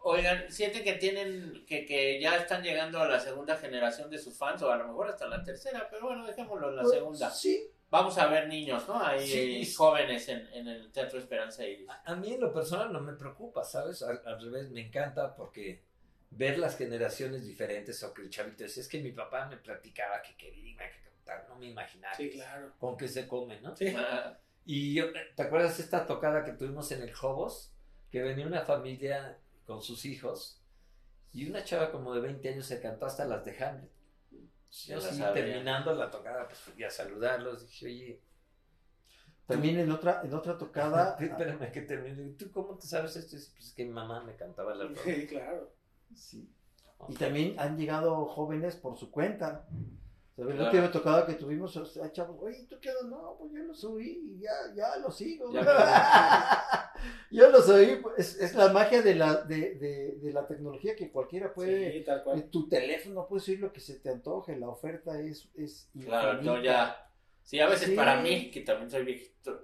Oigan, 0.00 0.50
siente 0.50 0.82
que 0.82 0.94
tienen, 0.94 1.64
que, 1.66 1.84
que 1.84 2.20
ya 2.20 2.36
están 2.36 2.62
llegando 2.62 2.98
a 3.00 3.06
la 3.08 3.20
segunda 3.20 3.56
generación 3.56 4.08
de 4.10 4.18
sus 4.18 4.36
fans, 4.38 4.62
o 4.62 4.70
a 4.70 4.76
lo 4.76 4.86
mejor 4.88 5.08
hasta 5.08 5.26
la 5.26 5.42
tercera, 5.44 5.86
pero 5.90 6.06
bueno, 6.06 6.26
dejémoslo 6.26 6.70
en 6.70 6.76
la 6.76 6.84
segunda. 6.84 7.30
Sí. 7.30 7.70
Vamos 7.90 8.18
a 8.18 8.26
ver 8.26 8.48
niños, 8.48 8.86
¿no? 8.86 9.02
Ahí 9.02 9.26
Sí. 9.64 9.74
jóvenes 9.74 10.28
en, 10.28 10.46
en 10.52 10.68
el 10.68 10.92
Teatro 10.92 11.18
Esperanza 11.18 11.64
Iris. 11.66 11.88
A 12.04 12.14
mí 12.16 12.32
en 12.34 12.40
lo 12.40 12.52
personal 12.52 12.92
no 12.92 13.00
me 13.00 13.14
preocupa, 13.14 13.64
¿sabes? 13.64 14.02
Al, 14.02 14.20
al 14.26 14.40
revés, 14.42 14.70
me 14.70 14.86
encanta 14.86 15.34
porque 15.34 15.82
ver 16.30 16.58
las 16.58 16.76
generaciones 16.76 17.44
diferentes 17.46 18.02
o 18.02 18.12
que 18.12 18.22
el 18.22 18.30
chavito 18.30 18.62
dice, 18.64 18.80
es 18.80 18.88
que 18.88 19.00
mi 19.00 19.12
papá 19.12 19.46
me 19.46 19.56
platicaba 19.56 20.20
que 20.20 20.36
quería 20.36 20.76
que 20.90 21.00
cantar, 21.02 21.46
no 21.48 21.56
me 21.56 21.66
imaginaba 21.66 22.14
Sí, 22.14 22.30
claro. 22.30 22.72
con 22.78 22.96
qué 22.96 23.08
se 23.08 23.26
come, 23.26 23.58
¿no? 23.62 23.74
Sí. 23.74 23.86
Ah, 23.96 24.36
Y 24.70 24.92
yo, 24.92 25.06
¿te 25.34 25.42
acuerdas 25.42 25.80
esta 25.80 26.06
tocada 26.06 26.44
que 26.44 26.52
tuvimos 26.52 26.92
en 26.92 27.00
el 27.00 27.14
Jobos? 27.14 27.72
Que 28.10 28.20
venía 28.20 28.46
una 28.46 28.66
familia 28.66 29.38
con 29.64 29.80
sus 29.80 30.04
hijos 30.04 30.60
y 31.32 31.48
una 31.48 31.64
chava 31.64 31.90
como 31.90 32.12
de 32.12 32.20
20 32.20 32.46
años 32.50 32.66
se 32.66 32.78
cantó 32.78 33.06
hasta 33.06 33.24
las 33.24 33.46
de 33.46 33.52
Hamlet. 33.52 33.90
Yo 34.86 35.00
sí, 35.00 35.22
terminando 35.32 35.94
la 35.94 36.10
tocada, 36.10 36.46
pues 36.46 36.58
fui 36.58 36.84
a 36.84 36.90
saludarlos, 36.90 37.66
dije, 37.66 37.86
oye, 37.86 38.20
También 39.46 39.78
en 39.78 39.90
otra, 39.90 40.20
en 40.22 40.34
otra 40.34 40.58
tocada. 40.58 41.16
espérame 41.18 41.72
que 41.72 41.80
termine, 41.80 42.34
¿tú 42.34 42.52
cómo 42.52 42.76
te 42.76 42.86
sabes 42.86 43.16
esto? 43.16 43.36
Y 43.36 43.38
dice, 43.38 43.52
Pues 43.54 43.68
es 43.68 43.72
que 43.72 43.86
mi 43.86 43.92
mamá 43.92 44.22
me 44.22 44.36
cantaba 44.36 44.74
la 44.74 44.84
rola. 44.84 45.00
Sí, 45.02 45.26
claro. 45.26 45.72
Sí. 46.14 46.46
Y 47.08 47.14
también 47.14 47.58
han 47.58 47.78
llegado 47.78 48.26
jóvenes 48.26 48.76
por 48.76 48.98
su 48.98 49.10
cuenta. 49.10 49.66
¿Sabes? 50.38 50.54
La 50.54 50.70
Claro. 50.70 50.70
última 50.70 50.92
tocada 50.92 51.26
que 51.26 51.34
tuvimos, 51.34 51.76
o 51.76 51.84
sea, 51.84 52.12
chavos, 52.12 52.36
oye, 52.40 52.64
¿tú 52.68 52.76
qué? 52.80 52.90
No, 53.08 53.34
pues 53.40 53.52
yo 53.52 53.58
lo 53.64 53.74
subí 53.74 54.36
y 54.36 54.38
ya, 54.38 54.52
ya 54.72 54.96
lo 54.98 55.10
sigo. 55.10 55.52
Ya 55.52 55.62
yo 57.32 57.50
lo 57.50 57.60
subí. 57.60 57.96
pues, 58.00 58.18
Es, 58.36 58.40
es 58.40 58.54
la 58.54 58.72
magia 58.72 59.02
de 59.02 59.16
la, 59.16 59.42
de, 59.42 59.74
de, 59.74 60.12
de 60.22 60.32
la 60.32 60.46
tecnología 60.46 60.94
que 60.94 61.10
cualquiera 61.10 61.52
puede. 61.52 61.92
Sí, 61.92 62.04
tal 62.04 62.22
cual. 62.22 62.38
En 62.38 62.50
tu 62.52 62.68
teléfono 62.68 63.26
puedes 63.26 63.44
subir 63.46 63.58
lo 63.60 63.72
que 63.72 63.80
se 63.80 63.98
te 63.98 64.10
antoje. 64.10 64.56
La 64.56 64.68
oferta 64.68 65.18
es, 65.20 65.48
es 65.56 65.90
Claro, 66.00 66.40
no 66.40 66.62
ya. 66.62 67.04
Sí, 67.42 67.58
a 67.58 67.66
veces 67.68 67.88
Sí. 67.88 67.94
para 67.96 68.20
mí, 68.20 68.50
que 68.52 68.60
también 68.60 68.90
soy 68.90 69.04
viejito, 69.04 69.60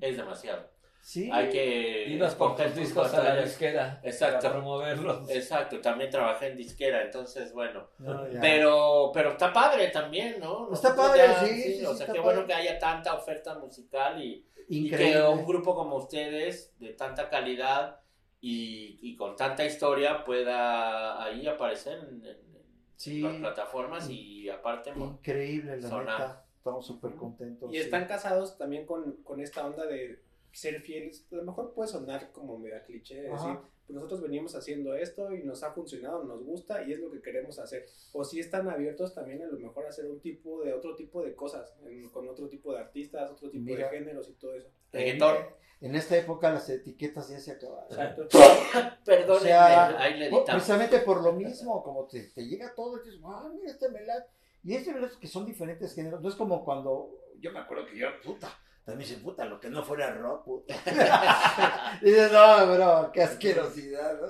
es 0.00 0.16
demasiado. 0.16 0.70
Sí. 1.04 1.28
Hay 1.32 1.50
que. 1.50 2.14
Escoger 2.24 2.66
tus 2.68 2.74
tus 2.76 2.84
discos 2.84 3.12
a 3.12 3.24
la 3.24 3.42
disquera 3.42 4.00
Exacto. 4.04 4.38
para 4.40 4.52
promoverlos. 4.54 5.28
Exacto, 5.28 5.80
también 5.80 6.08
trabajé 6.10 6.46
en 6.52 6.56
disquera, 6.56 7.02
entonces 7.02 7.52
bueno. 7.52 7.88
No. 7.98 8.22
Pero, 8.40 9.10
pero 9.12 9.30
está 9.32 9.52
padre 9.52 9.88
también, 9.88 10.38
¿no? 10.38 10.72
Está 10.72 10.94
padre, 10.94 11.24
sí, 11.44 11.60
sí, 11.78 11.84
O 11.84 11.90
sí, 11.90 11.96
sea, 11.98 12.06
qué 12.06 12.12
padre. 12.12 12.20
bueno 12.22 12.46
que 12.46 12.54
haya 12.54 12.78
tanta 12.78 13.14
oferta 13.14 13.58
musical 13.58 14.22
y, 14.22 14.46
y 14.68 14.86
Increíble. 14.86 15.14
que 15.20 15.22
un 15.26 15.44
grupo 15.44 15.74
como 15.74 15.96
ustedes, 15.96 16.72
de 16.78 16.92
tanta 16.92 17.28
calidad 17.28 17.98
y, 18.40 18.98
y 19.02 19.16
con 19.16 19.34
tanta 19.34 19.64
historia, 19.64 20.24
pueda 20.24 21.22
ahí 21.24 21.46
aparecer 21.48 21.98
en, 21.98 22.24
en- 22.24 22.26
en 22.26 22.52
Sí. 22.94 23.20
las 23.20 23.34
plataformas 23.34 24.08
y 24.08 24.48
aparte. 24.48 24.90
Increíble, 24.96 25.80
la 25.80 25.88
Sonar. 25.88 26.20
neta. 26.20 26.44
Estamos 26.58 26.86
súper 26.86 27.16
contentos. 27.16 27.68
Y 27.72 27.78
sí. 27.78 27.82
están 27.82 28.04
casados 28.06 28.56
también 28.56 28.86
con, 28.86 29.16
con 29.24 29.40
esta 29.40 29.66
onda 29.66 29.84
de 29.84 30.22
ser 30.52 30.80
fieles. 30.82 31.26
A 31.32 31.36
lo 31.36 31.44
mejor 31.44 31.72
puede 31.74 31.88
sonar 31.88 32.30
como 32.32 32.58
mega 32.58 32.84
cliché, 32.84 33.22
de 33.22 33.30
decir, 33.30 33.56
pues 33.86 33.94
nosotros 33.94 34.22
venimos 34.22 34.54
haciendo 34.54 34.94
esto 34.94 35.34
y 35.34 35.42
nos 35.42 35.62
ha 35.62 35.72
funcionado, 35.72 36.24
nos 36.24 36.44
gusta 36.44 36.82
y 36.84 36.92
es 36.92 37.00
lo 37.00 37.10
que 37.10 37.20
queremos 37.22 37.58
hacer. 37.58 37.86
O 38.12 38.24
si 38.24 38.38
están 38.40 38.68
abiertos 38.68 39.14
también 39.14 39.42
a 39.42 39.46
lo 39.46 39.58
mejor 39.58 39.86
a 39.86 39.88
hacer 39.88 40.06
un 40.06 40.20
tipo 40.20 40.62
de 40.62 40.72
otro 40.72 40.94
tipo 40.96 41.22
de 41.24 41.34
cosas, 41.34 41.74
en- 41.84 42.08
con 42.10 42.28
otro 42.28 42.48
tipo 42.48 42.72
de 42.72 42.80
artistas, 42.80 43.30
otro 43.30 43.50
tipo 43.50 43.64
Mira. 43.64 43.90
de 43.90 43.98
géneros 43.98 44.28
y 44.28 44.34
todo 44.34 44.54
eso. 44.54 44.68
Reggaetón. 44.92 45.36
En 45.80 45.96
esta 45.96 46.16
época 46.16 46.52
las 46.52 46.68
etiquetas 46.70 47.28
ya 47.28 47.40
se 47.40 47.50
acabaron. 47.50 47.86
Exacto. 47.90 48.28
Perdónenme, 49.04 49.32
O 49.36 49.40
sea, 49.40 49.98
ahí 50.00 50.16
le 50.18 50.30
Por- 50.30 50.40
editamos. 50.40 50.62
precisamente 50.62 50.98
por 51.00 51.22
lo 51.22 51.32
mismo, 51.32 51.82
como 51.82 52.06
te, 52.06 52.22
te 52.28 52.46
llega 52.46 52.72
todo 52.74 52.98
y 53.02 53.04
dices, 53.04 53.20
ah, 53.24 53.50
mira 53.52 53.70
este 53.70 53.88
melate. 53.90 54.30
Y 54.62 54.74
este 54.76 54.92
melate 54.94 55.16
que 55.20 55.26
son 55.26 55.44
diferentes 55.44 55.92
géneros. 55.92 56.20
No 56.22 56.28
es 56.28 56.36
como 56.36 56.64
cuando, 56.64 57.18
yo 57.40 57.50
me 57.50 57.58
acuerdo 57.58 57.86
que 57.86 57.98
yo, 57.98 58.06
puta, 58.22 58.48
también 58.84 59.08
se 59.08 59.16
puta, 59.18 59.44
lo 59.44 59.60
que 59.60 59.68
no 59.70 59.82
fuera 59.84 60.12
rock, 60.14 60.44
puta. 60.44 60.74
dices, 62.02 62.32
no, 62.32 62.66
bro, 62.74 63.10
qué 63.12 63.22
asquerosidad, 63.22 64.20
¿no? 64.20 64.26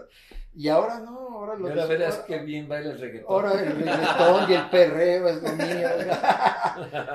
Y 0.54 0.68
ahora 0.68 0.98
no, 1.00 1.18
ahora 1.38 1.54
lo 1.54 1.64
verás 1.88 2.14
ahora- 2.16 2.26
qué 2.26 2.38
bien 2.40 2.68
baila 2.68 2.90
el 2.90 2.98
reggaetón. 3.00 3.32
Ahora 3.32 3.52
el 3.62 3.74
reggaetón 3.74 4.50
y 4.50 4.54
el 4.54 4.68
perreo 4.68 5.28
es 5.28 5.42
lo 5.42 5.52
mío. 5.52 5.88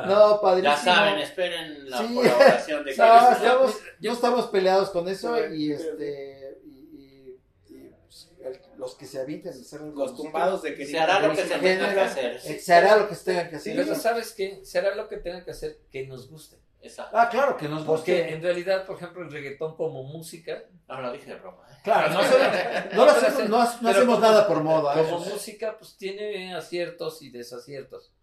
No, 0.07 0.41
padrísimo. 0.41 0.73
Ya 0.73 0.77
saben, 0.77 1.19
esperen 1.19 1.87
la 1.89 1.99
Sí. 1.99 2.15
colaboración 2.15 2.83
de 2.85 2.91
No, 2.91 2.97
Carlos. 3.03 3.31
estamos- 3.37 3.79
no 3.99 4.11
estamos 4.13 4.47
peleados 4.47 4.89
con 4.89 5.07
eso 5.07 5.53
y 5.53 5.71
este 5.71 6.57
y, 6.65 6.69
y- 6.69 7.39
y, 7.69 7.91
pues, 8.07 8.31
el- 8.43 8.59
los 8.79 8.95
que 8.95 9.05
se 9.05 9.19
avienten 9.19 9.51
a 9.53 9.55
hacer 9.55 9.81
Los 9.81 10.15
tumbados 10.15 10.63
de 10.63 10.73
que 10.73 10.87
Se 10.87 10.97
hará 10.99 11.19
lo 11.19 11.35
que 11.35 11.45
se 11.45 11.59
tenga 11.59 11.93
que 11.93 11.99
hacer. 12.01 12.39
Se 12.41 12.73
hará 12.73 12.97
lo 12.97 13.07
que 13.07 13.13
se 13.13 13.23
tenga 13.25 13.49
que 13.51 13.55
hacer. 13.57 13.75
Pero 13.75 13.93
¿sabes 13.93 14.33
qué? 14.33 14.61
Será 14.65 14.95
lo 14.95 15.07
que 15.07 15.17
tenga 15.17 15.45
que 15.45 15.51
hacer 15.51 15.77
que 15.91 16.07
nos 16.07 16.27
guste. 16.31 16.57
Exacto. 16.87 17.17
Ah, 17.17 17.29
claro, 17.29 17.55
que 17.57 17.67
nos 17.67 17.83
Porque 17.83 18.13
guste. 18.21 18.33
en 18.33 18.41
realidad, 18.41 18.85
por 18.85 18.95
ejemplo, 18.97 19.21
el 19.23 19.31
reggaetón 19.31 19.75
como 19.75 20.03
música, 20.03 20.63
No, 20.87 21.01
lo 21.01 21.11
dije 21.11 21.31
de 21.31 21.35
broma. 21.39 21.63
¿eh? 21.69 21.75
Claro, 21.83 22.13
no, 22.13 22.19
hacemos- 22.19 22.93
no 22.95 23.05
lo 23.05 23.11
hacemos, 23.11 23.49
no, 23.49 23.57
no 23.81 23.89
hacemos 23.89 24.15
como- 24.15 24.19
nada 24.19 24.47
por 24.47 24.63
moda. 24.63 24.93
como 24.93 25.21
eso. 25.21 25.33
música, 25.33 25.77
pues 25.77 25.97
tiene 25.97 26.55
aciertos 26.55 27.21
y 27.21 27.29
desaciertos. 27.29 28.13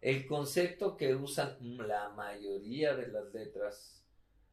El 0.00 0.26
concepto 0.26 0.96
que 0.96 1.14
usan 1.14 1.56
la 1.60 2.08
mayoría 2.10 2.94
de 2.94 3.06
las 3.08 3.32
letras 3.32 4.04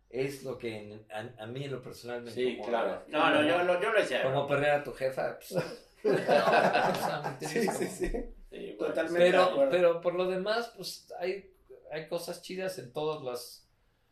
es 0.10 0.44
lo 0.44 0.58
que 0.58 0.78
en- 0.78 1.06
a, 1.12 1.44
a 1.44 1.46
mí 1.48 1.64
en 1.64 1.72
lo 1.72 1.82
personal 1.82 2.22
me 2.22 2.32
Sí, 2.32 2.42
incomoda. 2.50 2.70
claro. 2.70 3.04
No, 3.08 3.42
no, 3.42 3.48
yo, 3.48 3.64
lo- 3.64 3.82
yo 3.82 3.92
lo 3.92 4.00
decía. 4.00 4.24
Como 4.24 4.48
perder 4.48 4.72
a 4.72 4.84
tu 4.84 4.94
jefa. 4.94 5.38
pues, 5.38 5.54
no. 5.54 7.38
Sí, 7.42 7.66
Como- 7.66 7.78
sí, 7.80 7.88
sí. 7.88 8.12
Sí, 8.52 8.76
bueno, 8.80 8.94
Totalmente. 8.94 9.20
de 9.26 9.32
Pero, 9.32 9.44
acuerdo. 9.44 9.72
pero 9.72 10.02
por 10.02 10.16
lo 10.16 10.28
demás, 10.28 10.74
pues 10.76 11.12
hay, 11.20 11.49
hay 11.92 12.08
cosas 12.08 12.42
chidas 12.42 12.78
en 12.80 12.92
todas 12.94 13.24
las, 13.24 13.68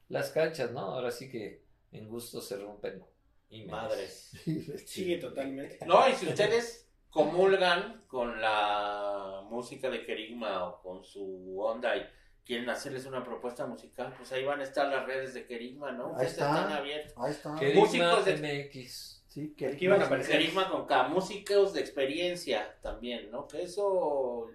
las 0.09 0.31
canchas, 0.31 0.71
¿no? 0.71 0.79
Ahora 0.81 1.11
sí 1.11 1.29
que 1.29 1.63
en 1.91 2.07
gusto 2.09 2.41
se 2.41 2.57
rompen. 2.57 3.03
Y 3.49 3.65
Madres. 3.65 4.31
Sí, 4.85 5.17
totalmente. 5.19 5.79
No, 5.85 6.07
y 6.09 6.13
si 6.13 6.27
ustedes 6.27 6.89
comulgan 7.09 8.03
con 8.07 8.41
la 8.41 9.41
música 9.49 9.89
de 9.89 10.05
Kerigma 10.05 10.67
o 10.67 10.81
con 10.81 11.03
su 11.03 11.59
onda 11.59 11.95
y 11.95 12.05
quieren 12.45 12.69
hacerles 12.69 13.05
una 13.05 13.23
propuesta 13.23 13.65
musical, 13.65 14.13
pues 14.17 14.31
ahí 14.31 14.43
van 14.45 14.59
a 14.59 14.63
estar 14.63 14.87
las 14.89 15.05
redes 15.05 15.33
de 15.33 15.45
Kerigma, 15.45 15.91
¿no? 15.91 16.15
Ahí 16.17 16.25
está. 16.27 16.49
están 16.49 16.71
abiertos. 16.71 17.13
Ahí 17.17 17.31
está. 17.31 17.55
Kerigma 17.55 17.81
Músicos 17.81 18.25
de- 18.25 18.69
MX. 18.69 19.23
Sí, 19.27 19.53
que 19.55 19.67
Aquí 19.67 19.87
van 19.87 20.01
a 20.01 20.05
aparecer. 20.05 20.37
Kerigma 20.39 20.69
con 20.69 20.85
K, 20.87 21.07
músicos 21.09 21.73
de 21.73 21.81
experiencia 21.81 22.75
también, 22.81 23.29
¿no? 23.31 23.47
Que 23.47 23.61
eso 23.63 24.49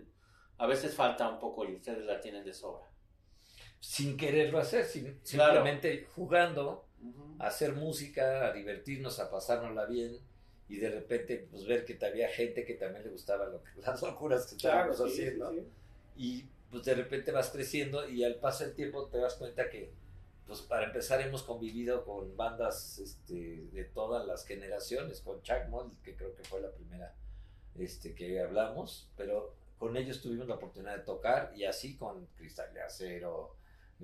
a 0.58 0.66
veces 0.66 0.94
falta 0.94 1.28
un 1.28 1.38
poco 1.38 1.64
y 1.68 1.74
ustedes 1.74 2.04
la 2.04 2.20
tienen 2.20 2.44
de 2.44 2.52
sobra. 2.52 2.86
Sin 3.82 4.16
quererlo 4.16 4.58
hacer, 4.60 4.84
sin- 4.86 5.18
Claro. 5.24 5.54
simplemente 5.54 6.06
jugando 6.14 6.84
a 7.40 7.48
hacer 7.48 7.72
música, 7.74 8.46
a 8.46 8.52
divertirnos, 8.52 9.18
a 9.18 9.28
pasárnosla 9.30 9.86
bien. 9.86 10.18
Y 10.68 10.76
de 10.76 10.88
repente, 10.88 11.48
pues 11.50 11.66
ver 11.66 11.84
que 11.84 11.98
había 12.06 12.28
gente 12.28 12.64
que 12.64 12.74
también 12.74 13.04
le 13.04 13.10
gustaba 13.10 13.46
lo 13.48 13.62
que, 13.62 13.70
las 13.84 14.00
locuras 14.00 14.46
que 14.46 14.56
Claro, 14.56 14.92
estábamos 14.92 15.12
sí, 15.14 15.20
haciendo. 15.22 15.50
sí, 15.50 15.56
sí. 15.60 15.66
y 16.16 16.44
pues 16.70 16.84
de 16.84 16.94
repente 16.94 17.32
vas 17.32 17.50
creciendo 17.50 18.08
y 18.08 18.24
al 18.24 18.36
paso 18.36 18.64
del 18.64 18.74
tiempo 18.74 19.06
te 19.08 19.18
das 19.18 19.34
cuenta 19.34 19.68
que 19.68 19.90
pues 20.46 20.60
para 20.62 20.86
empezar 20.86 21.20
hemos 21.20 21.42
convivido 21.42 22.04
con 22.04 22.34
bandas 22.36 22.98
este, 22.98 23.64
de 23.72 23.84
todas 23.84 24.26
las 24.26 24.46
generaciones, 24.46 25.20
con 25.20 25.42
Chuck 25.42 25.68
Moll, 25.68 25.90
que 26.02 26.14
creo 26.14 26.34
que 26.34 26.44
fue 26.44 26.60
la 26.62 26.70
primera 26.70 27.14
este, 27.78 28.14
que 28.14 28.40
hablamos, 28.40 29.10
pero 29.16 29.54
con 29.78 29.96
ellos 29.96 30.20
tuvimos 30.22 30.46
la 30.48 30.54
oportunidad 30.54 30.96
de 30.96 31.02
tocar 31.04 31.52
y 31.56 31.64
así 31.64 31.96
con 31.96 32.26
Cristal 32.36 32.72
de 32.72 32.80
Acero, 32.82 33.54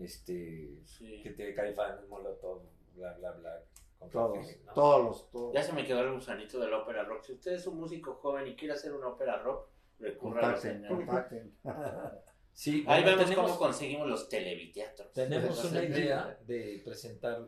este, 0.03 0.81
Sí. 0.85 1.21
que 1.23 1.31
te 1.31 1.55
cae 1.55 1.73
fan, 1.75 2.09
Molotov, 2.09 2.63
bla, 2.95 3.13
bla, 3.15 3.33
bla. 3.33 3.63
con 3.99 4.11
Todos, 4.11 4.47
todos 4.75 5.05
los, 5.05 5.31
todos. 5.31 5.53
Ya 5.55 5.63
se 5.63 5.73
me 5.73 5.85
quedó 5.85 6.01
el 6.01 6.13
gusanito 6.15 6.61
de 6.61 6.69
la 6.71 6.79
ópera 6.79 7.03
rock. 7.05 7.23
Si 7.25 7.33
usted 7.33 7.53
es 7.55 7.67
un 7.67 7.79
músico 7.81 8.15
joven 8.15 8.47
y 8.47 8.55
quiere 8.55 8.75
hacer 8.75 8.93
una 8.93 9.09
ópera 9.09 9.39
rock, 9.43 9.69
recurra 9.99 10.49
a 10.49 10.51
los 10.53 10.61
Contacten. 10.87 11.55
Sí, 12.53 12.85
Ahí 12.89 13.05
vemos 13.05 13.25
tenemos- 13.27 13.47
cómo 13.47 13.59
conseguimos 13.59 14.09
los 14.09 14.29
televiteatros. 14.29 15.13
Tenemos 15.13 15.65
una 15.65 15.81
Entonces, 15.81 15.99
idea 16.05 16.39
de 16.45 16.83
presentar 16.85 17.47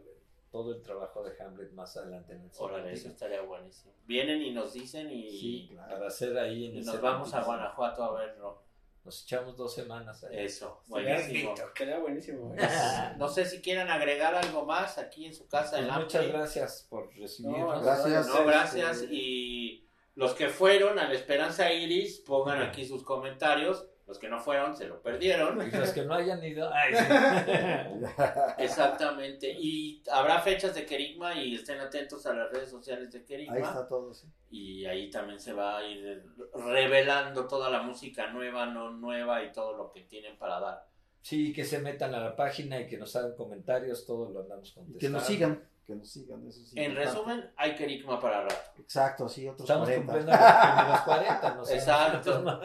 todo 0.52 0.72
el 0.74 0.82
trabajo 0.82 1.24
de 1.24 1.32
Hamlet 1.42 1.72
más 1.72 1.96
adelante 1.96 2.32
en 2.34 2.42
el 2.42 2.50
Órale, 2.58 2.92
eso 2.92 3.08
estaría 3.08 3.42
buenísimo. 3.42 3.92
Vienen 4.06 4.40
y 4.42 4.52
nos 4.52 4.72
dicen 4.72 5.10
y, 5.10 5.30
Sí, 5.30 5.68
claro. 5.70 5.94
para 5.94 6.06
hacer 6.06 6.36
ahí 6.38 6.66
en 6.66 6.76
y 6.76 6.82
nos 6.82 7.00
vamos 7.00 7.28
a 7.28 7.30
Cervantino. 7.42 7.56
Guanajuato 7.56 8.04
a 8.04 8.12
verlo. 8.20 8.62
Nos 9.04 9.22
echamos 9.22 9.56
dos 9.56 9.74
semanas 9.74 10.22
ahí. 10.24 10.44
Eso, 10.44 10.82
buenísimo. 10.86 11.54
Buenísimo. 12.02 12.54
¿eh? 12.54 12.58
No 13.16 13.28
sé 13.28 13.46
si 13.46 13.60
quieran 13.62 13.88
agregar 13.90 14.34
algo 14.34 14.64
más 14.66 14.98
aquí 14.98 15.24
en 15.26 15.34
su 15.34 15.48
casa. 15.48 15.78
Pues 15.78 15.88
en 15.88 15.94
muchas 15.94 16.22
Ampli. 16.22 16.32
gracias 16.32 16.86
por 16.88 17.14
recibirnos. 17.16 17.76
No, 17.76 17.82
Gracias. 17.82 18.26
No, 18.28 18.44
gracias. 18.44 19.02
Y 19.10 19.86
Los 20.14 20.34
que 20.34 20.48
fueron 20.48 20.98
a 20.98 21.08
la 21.08 21.14
Esperanza 21.14 21.72
Iris, 21.72 22.18
pongan 22.20 22.60
aquí 22.62 22.84
sus 22.84 23.02
comentarios. 23.02 23.86
Los 24.10 24.18
que 24.18 24.28
no 24.28 24.40
fueron, 24.40 24.76
se 24.76 24.88
lo 24.88 25.00
perdieron. 25.00 25.56
Y 25.64 25.70
los 25.70 25.90
que 25.90 26.04
no 26.04 26.14
hayan 26.14 26.42
ido. 26.42 26.68
Ay, 26.74 26.92
sí. 26.96 27.04
Exactamente. 28.58 29.54
Y 29.56 30.02
habrá 30.10 30.40
fechas 30.40 30.74
de 30.74 30.84
Kerigma 30.84 31.32
y 31.36 31.54
estén 31.54 31.78
atentos 31.78 32.26
a 32.26 32.34
las 32.34 32.50
redes 32.50 32.68
sociales 32.70 33.12
de 33.12 33.24
Kerigma. 33.24 33.54
Ahí 33.54 33.62
está 33.62 33.86
todo, 33.86 34.12
sí. 34.12 34.26
Y 34.50 34.84
ahí 34.86 35.08
también 35.10 35.38
se 35.38 35.52
va 35.52 35.78
a 35.78 35.86
ir 35.86 36.24
revelando 36.54 37.46
toda 37.46 37.70
la 37.70 37.82
música 37.82 38.32
nueva, 38.32 38.66
no 38.66 38.90
nueva 38.90 39.44
y 39.44 39.52
todo 39.52 39.76
lo 39.76 39.92
que 39.92 40.00
tienen 40.00 40.36
para 40.36 40.58
dar. 40.58 40.86
Sí, 41.20 41.52
que 41.52 41.64
se 41.64 41.78
metan 41.78 42.12
a 42.12 42.18
la 42.18 42.34
página 42.34 42.80
y 42.80 42.88
que 42.88 42.98
nos 42.98 43.14
hagan 43.14 43.36
comentarios, 43.36 44.04
todo 44.04 44.28
lo 44.30 44.40
andamos 44.40 44.70
Y 44.70 44.74
contestando. 44.74 44.98
que 44.98 45.08
nos 45.08 45.24
sigan, 45.24 45.62
que 45.90 45.96
nos 45.96 46.08
sigan, 46.08 46.46
eso 46.46 46.64
sí. 46.64 46.80
En 46.80 46.94
resumen, 46.94 47.50
hay 47.56 47.74
Kerigma 47.74 48.20
para 48.20 48.42
rato. 48.42 48.54
Exacto, 48.78 49.28
sí, 49.28 49.48
otros 49.48 49.68
Estamos 49.68 49.88
40. 49.88 50.12
cumpliendo 50.12 50.32
los 50.32 50.64
primeros 50.76 51.00
40, 51.00 51.54
no 51.54 51.64
sé. 51.64 51.74
Exacto. 51.74 52.60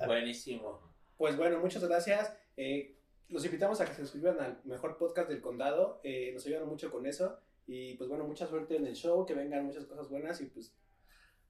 Buenísimo. 0.06 0.80
Pues 1.18 1.36
bueno, 1.36 1.58
muchas 1.60 1.84
gracias. 1.84 2.32
Eh, 2.56 2.96
los 3.28 3.44
invitamos 3.44 3.80
a 3.80 3.84
que 3.84 3.92
se 3.92 4.02
suscriban 4.02 4.40
al 4.40 4.58
mejor 4.64 4.96
podcast 4.96 5.28
del 5.28 5.42
condado. 5.42 6.00
Eh, 6.02 6.30
nos 6.32 6.46
ayudan 6.46 6.66
mucho 6.66 6.90
con 6.90 7.04
eso. 7.06 7.38
Y 7.66 7.94
pues 7.94 8.08
bueno, 8.08 8.24
mucha 8.24 8.46
suerte 8.46 8.76
en 8.76 8.86
el 8.86 8.94
show, 8.94 9.26
que 9.26 9.34
vengan 9.34 9.66
muchas 9.66 9.84
cosas 9.84 10.08
buenas 10.08 10.40
y 10.40 10.46
pues... 10.46 10.74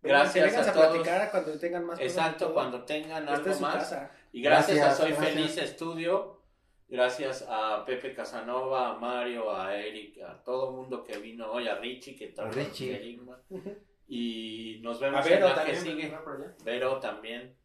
Gracias 0.03 0.33
que 0.35 0.41
vengan 0.41 0.65
a 0.65 0.71
a, 0.71 0.73
todos. 0.73 0.87
platicar 0.89 1.31
cuando 1.31 1.59
tengan 1.59 1.85
más 1.85 2.01
Exacto, 2.01 2.53
cuando 2.55 2.85
tengan 2.85 3.29
algo 3.29 3.61
más. 3.61 3.75
casa. 3.77 4.11
Y 4.33 4.43
gracias, 4.43 4.77
Gracias, 4.77 5.01
a 5.01 5.03
Soy 5.03 5.13
gracias. 5.13 5.35
Feliz 5.35 5.59
Estudio, 5.59 6.36
gracias 6.89 7.45
a 7.49 7.85
Pepe 7.85 8.15
Casanova, 8.15 8.91
a 8.91 8.95
Mario, 8.99 9.55
a 9.55 9.77
Eric, 9.77 10.21
a 10.23 10.43
todo 10.45 10.71
el 10.71 10.77
mundo 10.77 11.03
que 11.05 11.19
vino 11.19 11.51
hoy, 11.51 11.69
a 11.69 11.77
Richie 11.77 12.17
que 12.17 12.29
trajo 12.29 12.53
Kerigma. 12.77 13.41
Y 14.09 14.79
nos 14.83 15.03
A 15.03 15.07
vemos 15.07 15.25
ver, 15.25 15.33
en 15.35 15.41
la 15.43 15.49
que 15.51 15.57
también. 15.73 15.77
sigue. 15.83 16.03
¿verdad, 16.05 16.23
por 16.23 16.37
allá? 16.37 16.55
Vero 16.65 17.01
también. 17.01 17.57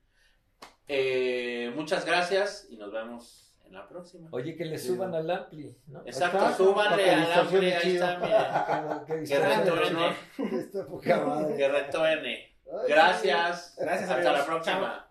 Eh, 0.88 1.72
muchas 1.76 2.04
gracias 2.04 2.68
y 2.72 2.78
nos 2.78 2.92
vemos 2.92 3.54
en 3.64 3.74
la 3.74 3.88
próxima. 3.88 4.28
Oye, 4.32 4.56
que 4.56 4.66
le 4.66 4.80
suban 4.80 5.14
al 5.14 5.30
Ampli, 5.30 5.76
¿no? 5.88 6.02
Exacto, 6.04 6.52
súbanle 6.54 7.04
que 7.04 7.10
al 7.12 7.32
hambre, 7.32 7.76
ahí 7.76 7.94
está, 7.96 9.06
qué 9.06 9.24
Que 9.24 9.40
retorne, 9.40 10.16
que 11.58 11.68
retorne. 11.70 12.56
Gracias. 12.88 13.76
Gracias, 13.78 14.10
Hasta 14.10 14.16
amigos. 14.16 14.34
la 14.40 14.46
próxima. 14.46 15.11